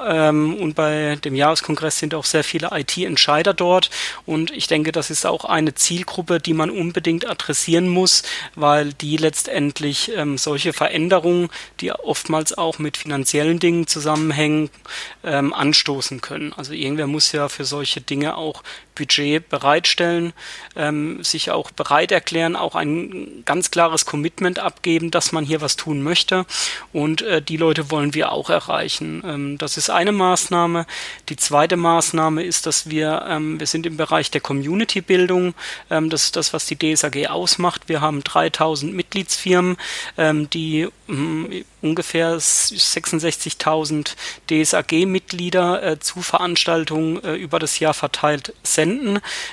ähm, 0.06 0.54
und 0.54 0.74
bei 0.74 1.16
dem 1.16 1.34
Jahreskongress 1.34 1.98
sind 1.98 2.14
auch 2.14 2.24
sehr 2.24 2.44
viele 2.44 2.70
IT-Entscheider 2.72 3.54
dort 3.54 3.90
und 4.24 4.52
ich 4.52 4.68
denke, 4.68 4.92
das 4.92 5.10
ist 5.10 5.26
auch 5.26 5.44
eine 5.44 5.74
Zielgruppe, 5.74 6.38
die 6.38 6.54
man 6.54 6.70
unbedingt 6.70 7.28
adressieren 7.28 7.88
muss, 7.88 8.22
weil 8.54 8.92
die 8.92 9.16
letztendlich 9.16 10.12
solche 10.36 10.72
Veränderungen, 10.72 11.48
die 11.80 11.92
oftmals 11.92 12.56
auch 12.56 12.78
mit 12.78 12.96
finanziellen 12.96 13.58
Dingen 13.58 13.86
zusammenhängen, 13.86 14.70
ähm, 15.24 15.52
anstoßen 15.52 16.20
können. 16.20 16.52
Also 16.52 16.72
irgendwer 16.72 17.06
muss 17.06 17.32
ja 17.32 17.48
für 17.48 17.64
solche 17.64 18.00
Dinge 18.00 18.36
auch 18.36 18.62
Budget 18.98 19.48
bereitstellen, 19.48 20.32
ähm, 20.76 21.22
sich 21.22 21.50
auch 21.50 21.70
bereit 21.70 22.12
erklären, 22.12 22.56
auch 22.56 22.74
ein 22.74 23.42
ganz 23.44 23.70
klares 23.70 24.04
Commitment 24.04 24.58
abgeben, 24.58 25.10
dass 25.10 25.32
man 25.32 25.44
hier 25.44 25.60
was 25.60 25.76
tun 25.76 26.02
möchte. 26.02 26.44
Und 26.92 27.22
äh, 27.22 27.40
die 27.40 27.56
Leute 27.56 27.90
wollen 27.90 28.14
wir 28.14 28.32
auch 28.32 28.50
erreichen. 28.50 29.22
Ähm, 29.24 29.58
das 29.58 29.76
ist 29.76 29.90
eine 29.90 30.12
Maßnahme. 30.12 30.86
Die 31.28 31.36
zweite 31.36 31.76
Maßnahme 31.76 32.42
ist, 32.42 32.66
dass 32.66 32.90
wir, 32.90 33.24
ähm, 33.28 33.60
wir 33.60 33.66
sind 33.66 33.86
im 33.86 33.96
Bereich 33.96 34.30
der 34.30 34.40
Community-Bildung. 34.40 35.54
Ähm, 35.90 36.10
das 36.10 36.24
ist 36.24 36.36
das, 36.36 36.52
was 36.52 36.66
die 36.66 36.76
DSAG 36.76 37.28
ausmacht. 37.28 37.88
Wir 37.88 38.00
haben 38.00 38.24
3000 38.24 38.92
Mitgliedsfirmen, 38.92 39.76
ähm, 40.16 40.50
die 40.50 40.88
hm, 41.06 41.64
ungefähr 41.80 42.38
66.000 42.38 44.14
DSAG-Mitglieder 44.50 45.82
äh, 45.82 46.00
zu 46.00 46.22
Veranstaltungen 46.22 47.22
äh, 47.22 47.34
über 47.34 47.58
das 47.58 47.78
Jahr 47.78 47.94
verteilt 47.94 48.54
senden. 48.62 48.87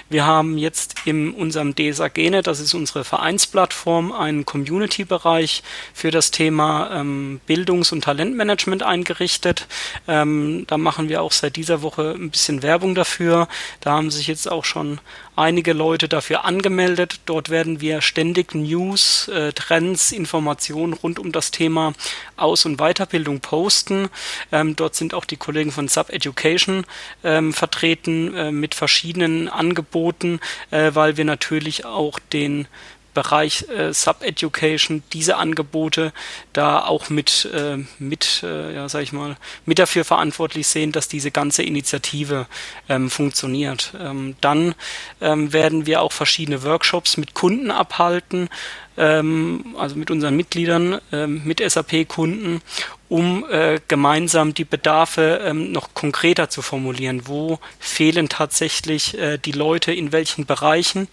Wir 0.10 0.26
haben 0.26 0.58
jetzt 0.58 0.96
in 1.06 1.32
unserem 1.32 1.76
DSAG-Net, 1.76 2.48
das 2.48 2.60
ist 2.60 2.74
unsere 2.74 3.04
Vereinsplattform, 3.04 4.12
einen 4.12 4.46
Community-Bereich 4.46 5.64
für 5.94 6.12
das 6.12 6.32
Thema 6.32 6.92
ähm, 6.92 7.40
Bildungs- 7.48 7.92
und 7.92 8.04
Talentmanagement 8.04 8.84
eingerichtet. 8.84 9.68
Ähm, 10.08 10.66
da 10.68 10.78
machen 10.78 11.10
wir 11.10 11.22
auch 11.22 11.32
seit 11.32 11.56
dieser 11.56 11.82
Woche 11.82 12.16
ein 12.18 12.30
bisschen 12.30 12.64
Werbung 12.64 12.96
dafür. 12.96 13.48
Da 13.82 13.92
haben 13.92 14.12
sich 14.12 14.28
jetzt 14.28 14.50
auch 14.50 14.66
schon 14.66 15.00
einige 15.36 15.74
Leute 15.74 16.08
dafür 16.08 16.46
angemeldet. 16.46 17.20
Dort 17.26 17.50
werden 17.50 17.82
wir 17.82 18.02
ständig 18.02 18.56
News, 18.56 19.28
äh, 19.28 19.52
Trends, 19.54 20.12
Informationen 20.12 20.94
rund 20.94 21.20
um 21.20 21.32
das 21.32 21.52
Thema 21.52 21.94
Aus- 22.38 22.66
und 22.66 22.78
Weiterbildung 22.78 23.40
posten. 23.40 24.10
Ähm, 24.52 24.76
dort 24.76 24.96
sind 24.96 25.14
auch 25.14 25.26
die 25.26 25.38
Kollegen 25.38 25.72
von 25.72 25.88
Sub 25.88 26.10
Education 26.10 26.86
ähm, 27.24 27.54
vertreten 27.54 28.34
äh, 28.36 28.52
mit 28.52 28.76
verschiedenen 28.76 29.25
Angeboten, 29.50 30.40
äh, 30.72 30.92
weil 30.94 31.18
wir 31.18 31.26
natürlich 31.26 31.86
auch 31.86 32.20
den 32.20 32.68
Bereich 33.16 33.68
äh, 33.70 33.92
Sub-Education 33.92 35.02
diese 35.12 35.38
Angebote 35.38 36.14
da 36.54 36.86
auch 36.86 37.10
mit, 37.10 37.50
äh, 37.52 37.78
mit 37.98 38.44
äh, 38.44 38.76
ja, 38.76 38.88
sag 38.88 39.02
ich 39.02 39.12
mal, 39.12 39.38
mit 39.66 39.80
dafür 39.80 40.06
verantwortlich 40.06 40.68
sehen, 40.68 40.92
dass 40.92 41.08
diese 41.08 41.32
ganze 41.32 41.64
Initiative 41.64 42.46
ähm, 42.88 43.10
funktioniert. 43.10 43.94
Ähm, 44.00 44.36
dann 44.42 44.76
ähm, 45.22 45.52
werden 45.52 45.88
wir 45.88 46.04
auch 46.04 46.12
verschiedene 46.12 46.62
Workshops 46.62 47.18
mit 47.18 47.34
Kunden 47.34 47.72
abhalten, 47.72 48.50
ähm, 48.98 49.76
also 49.78 49.96
mit 49.96 50.12
unseren 50.12 50.36
Mitgliedern, 50.36 51.00
ähm, 51.12 51.42
mit 51.46 51.60
SAP-Kunden, 51.60 52.62
um 53.10 53.46
äh, 53.50 53.80
gemeinsam 53.88 54.54
die 54.54 54.66
Bedarfe 54.66 55.42
ähm, 55.44 55.72
noch 55.72 55.94
konkreter 55.94 56.50
zu 56.50 56.62
formulieren. 56.62 57.24
Wo 57.26 57.60
fehlen 57.80 58.30
tatsächlich 58.30 59.18
äh, 59.18 59.38
die 59.38 59.52
Leute 59.52 59.94
in 59.94 60.12
welchen 60.12 60.46
Bereichen? 60.46 61.08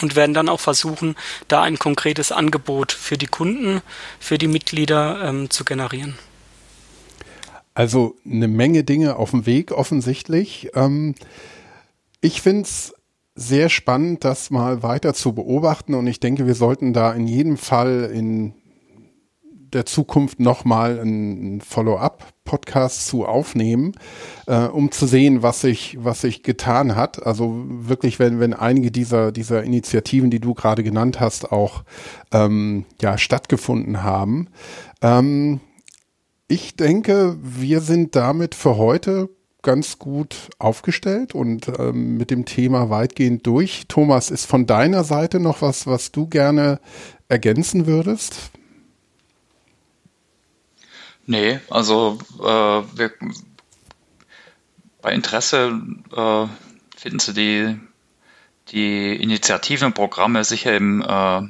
Und 0.00 0.16
werden 0.16 0.34
dann 0.34 0.48
auch 0.48 0.60
versuchen, 0.60 1.16
da 1.48 1.62
ein 1.62 1.78
konkretes 1.78 2.32
Angebot 2.32 2.92
für 2.92 3.16
die 3.16 3.26
Kunden, 3.26 3.82
für 4.18 4.38
die 4.38 4.48
Mitglieder 4.48 5.22
ähm, 5.22 5.50
zu 5.50 5.64
generieren. 5.64 6.18
Also 7.74 8.16
eine 8.24 8.48
Menge 8.48 8.84
Dinge 8.84 9.16
auf 9.16 9.30
dem 9.30 9.46
Weg 9.46 9.72
offensichtlich. 9.72 10.70
Ähm, 10.74 11.14
ich 12.20 12.42
finde 12.42 12.62
es 12.62 12.94
sehr 13.34 13.68
spannend, 13.68 14.24
das 14.24 14.50
mal 14.50 14.82
weiter 14.82 15.14
zu 15.14 15.32
beobachten 15.32 15.94
und 15.94 16.06
ich 16.06 16.20
denke, 16.20 16.46
wir 16.46 16.54
sollten 16.54 16.92
da 16.92 17.12
in 17.12 17.26
jedem 17.26 17.56
Fall 17.56 18.10
in 18.12 18.54
der 19.72 19.86
Zukunft 19.86 20.40
nochmal 20.40 20.98
einen 20.98 21.60
Follow-up-Podcast 22.50 23.06
zu 23.06 23.26
aufnehmen, 23.26 23.94
äh, 24.46 24.64
um 24.66 24.90
zu 24.90 25.06
sehen, 25.06 25.42
was 25.42 25.60
sich, 25.60 25.96
was 26.00 26.20
sich 26.20 26.42
getan 26.42 26.96
hat. 26.96 27.24
Also 27.24 27.64
wirklich, 27.66 28.18
wenn, 28.18 28.40
wenn 28.40 28.54
einige 28.54 28.90
dieser, 28.90 29.32
dieser 29.32 29.62
Initiativen, 29.62 30.30
die 30.30 30.40
du 30.40 30.54
gerade 30.54 30.82
genannt 30.82 31.20
hast, 31.20 31.52
auch 31.52 31.84
ähm, 32.32 32.84
ja, 33.00 33.18
stattgefunden 33.18 34.02
haben. 34.02 34.48
Ähm, 35.02 35.60
ich 36.48 36.76
denke, 36.76 37.36
wir 37.42 37.80
sind 37.80 38.16
damit 38.16 38.54
für 38.54 38.76
heute 38.76 39.28
ganz 39.62 39.98
gut 39.98 40.48
aufgestellt 40.58 41.34
und 41.34 41.70
ähm, 41.78 42.16
mit 42.16 42.30
dem 42.30 42.44
Thema 42.46 42.90
weitgehend 42.90 43.46
durch. 43.46 43.84
Thomas, 43.88 44.30
ist 44.30 44.46
von 44.46 44.66
deiner 44.66 45.04
Seite 45.04 45.38
noch 45.38 45.62
was, 45.62 45.86
was 45.86 46.12
du 46.12 46.26
gerne 46.26 46.80
ergänzen 47.28 47.86
würdest? 47.86 48.50
Nee, 51.30 51.60
also 51.70 52.18
äh, 52.40 52.42
wir, 52.42 53.12
bei 55.00 55.12
Interesse 55.12 55.80
äh, 56.12 56.46
finden 56.96 57.20
Sie 57.20 57.32
die, 57.32 57.78
die 58.72 59.14
Initiativen 59.14 59.92
Programme 59.92 60.42
sicher 60.42 60.74
im, 60.74 61.02
äh, 61.02 61.42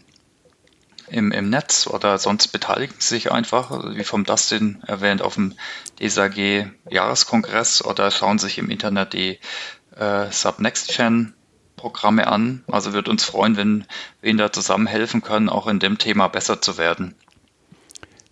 im, 1.08 1.32
im 1.32 1.48
Netz 1.48 1.86
oder 1.86 2.18
sonst 2.18 2.48
beteiligen 2.48 2.96
Sie 2.98 3.08
sich 3.08 3.32
einfach, 3.32 3.94
wie 3.94 4.04
vom 4.04 4.24
Dustin 4.24 4.82
erwähnt, 4.86 5.22
auf 5.22 5.36
dem 5.36 5.54
DSAG 5.98 6.70
Jahreskongress 6.90 7.82
oder 7.82 8.10
schauen 8.10 8.38
sich 8.38 8.58
im 8.58 8.68
Internet 8.68 9.14
die 9.14 9.38
äh, 9.96 10.30
Subnextgen 10.30 11.32
Programme 11.76 12.26
an. 12.26 12.64
Also 12.70 12.92
wird 12.92 13.08
uns 13.08 13.24
freuen, 13.24 13.56
wenn 13.56 13.86
wir 14.20 14.28
Ihnen 14.28 14.38
da 14.38 14.52
zusammen 14.52 14.86
helfen 14.86 15.22
können, 15.22 15.48
auch 15.48 15.66
in 15.66 15.78
dem 15.78 15.96
Thema 15.96 16.28
besser 16.28 16.60
zu 16.60 16.76
werden. 16.76 17.14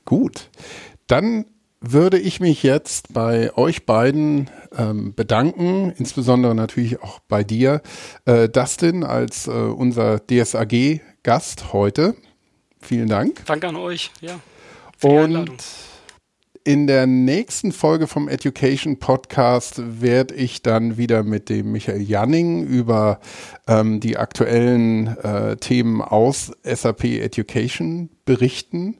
Gut. 0.05 0.49
Dann 1.09 1.47
würde 1.81 2.19
ich 2.19 2.39
mich 2.39 2.63
jetzt 2.63 3.13
bei 3.13 3.57
euch 3.57 3.87
beiden 3.87 4.51
ähm, 4.77 5.15
bedanken, 5.15 5.93
insbesondere 5.97 6.55
natürlich 6.55 7.03
auch 7.03 7.21
bei 7.21 7.45
dir, 7.45 7.83
äh, 8.25 8.49
Dustin, 8.49 9.05
als 9.05 9.47
äh, 9.47 9.51
unser 9.51 10.19
DSAG-Gast 10.19 11.73
heute. 11.73 12.15
Vielen 12.81 13.09
Dank. 13.09 13.45
Danke 13.47 13.69
an 13.69 13.77
euch, 13.77 14.11
ja. 14.21 14.39
Und 15.03 15.63
in 16.65 16.87
der 16.87 17.07
nächsten 17.07 17.73
Folge 17.73 18.07
vom 18.07 18.29
Education 18.29 18.99
Podcast 18.99 19.81
werde 20.03 20.35
ich 20.35 20.61
dann 20.61 20.99
wieder 20.99 21.23
mit 21.23 21.49
dem 21.49 21.73
Michael 21.73 22.03
Janning 22.03 22.67
über 22.67 23.21
ähm, 23.67 24.01
die 24.01 24.19
aktuellen 24.19 25.17
äh, 25.17 25.57
Themen 25.57 26.03
aus 26.03 26.53
SAP 26.65 27.05
Education 27.05 28.11
berichten 28.27 28.99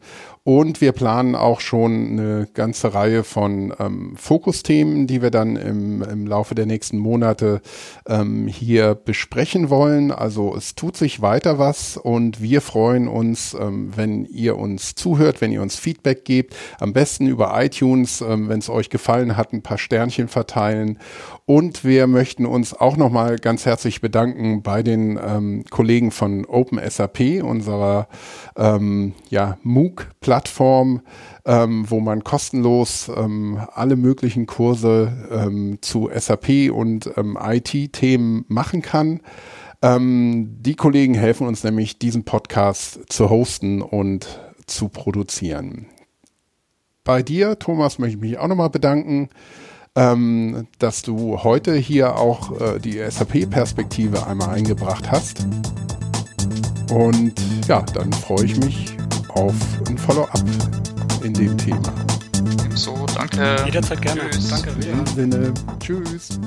und 0.49 0.81
wir 0.81 0.93
planen 0.93 1.35
auch 1.35 1.61
schon 1.61 2.13
eine 2.13 2.49
ganze 2.55 2.95
Reihe 2.95 3.23
von 3.23 3.75
ähm, 3.79 4.15
Fokusthemen, 4.17 5.07
die 5.07 5.21
wir 5.21 5.31
dann 5.31 5.57
im, 5.57 6.01
im 6.01 6.27
Laufe 6.27 6.55
der 6.55 6.65
nächsten 6.65 6.97
Monate 6.97 7.61
ähm, 8.07 8.47
hier 8.47 8.95
besprechen 8.95 9.69
wollen. 9.69 10.11
Also 10.11 10.57
es 10.57 10.75
tut 10.75 10.97
sich 10.97 11.21
weiter 11.21 11.59
was 11.59 11.99
und 11.99 12.41
wir 12.41 12.63
freuen 12.63 13.09
uns, 13.09 13.53
ähm, 13.53 13.93
wenn 13.95 14.25
ihr 14.25 14.57
uns 14.57 14.95
zuhört, 14.95 15.43
wenn 15.43 15.53
ihr 15.53 15.61
uns 15.61 15.77
Feedback 15.77 16.25
gebt. 16.25 16.57
Am 16.81 16.95
besten 16.95 17.27
über 17.27 17.53
iTunes, 17.63 18.23
ähm, 18.23 18.49
wenn 18.49 18.61
es 18.61 18.71
euch 18.71 18.89
gefallen 18.89 19.37
hat, 19.37 19.53
ein 19.53 19.61
paar 19.61 19.77
Sternchen 19.77 20.29
verteilen. 20.29 20.99
Und 21.49 21.83
wir 21.83 22.07
möchten 22.09 22.45
uns 22.45 22.75
auch 22.75 22.99
nochmal 22.99 23.39
ganz 23.39 23.65
herzlich 23.65 24.03
bedanken 24.03 24.63
bei 24.63 24.83
den 24.83 25.19
ähm, 25.19 25.65
Kollegen 25.71 26.11
von 26.11 26.45
OpenSAP, 26.45 27.43
unserer 27.43 28.09
ähm, 28.55 29.15
ja, 29.31 29.57
MOOC-Plattform, 29.63 31.01
ähm, 31.47 31.87
wo 31.89 32.01
man 32.01 32.23
kostenlos 32.23 33.11
ähm, 33.17 33.59
alle 33.73 33.97
möglichen 33.97 34.45
Kurse 34.45 35.11
ähm, 35.31 35.79
zu 35.81 36.11
SAP 36.15 36.71
und 36.71 37.11
ähm, 37.17 37.39
IT-Themen 37.41 38.45
machen 38.49 38.83
kann. 38.83 39.21
Die 39.81 40.75
Kollegen 40.75 41.15
helfen 41.15 41.47
uns 41.47 41.63
nämlich, 41.63 42.01
diesen 42.01 42.25
Podcast 42.25 43.13
zu 43.13 43.31
hosten 43.31 43.81
und 43.81 44.27
zu 44.67 44.89
produzieren. 44.89 45.87
Bei 47.05 47.23
dir, 47.23 47.61
Thomas, 47.61 48.01
möchte 48.01 48.17
ich 48.17 48.21
mich 48.21 48.39
auch 48.39 48.49
nochmal 48.49 48.71
bedanken 48.71 49.29
ähm, 49.95 50.67
dass 50.79 51.03
du 51.03 51.43
heute 51.43 51.75
hier 51.75 52.17
auch 52.17 52.61
äh, 52.61 52.79
die 52.79 52.99
SAP-Perspektive 52.99 54.27
einmal 54.27 54.51
eingebracht 54.51 55.11
hast. 55.11 55.47
Und 56.91 57.35
ja, 57.67 57.83
dann 57.95 58.13
freue 58.13 58.45
ich 58.45 58.57
mich 58.57 58.97
auf 59.31 59.55
ein 59.89 59.99
Follow-up 59.99 60.45
in 61.23 61.35
dem 61.35 61.57
Thema. 61.59 61.93
So, 62.75 63.07
danke. 63.15 63.57
Jederzeit 63.67 64.01
gerne. 64.01 64.21
Tschüss. 64.31 64.49
Danke. 64.49 64.71
In 64.71 65.05
dem 65.05 65.07
Sinne, 65.07 65.55
tschüss. 65.81 66.39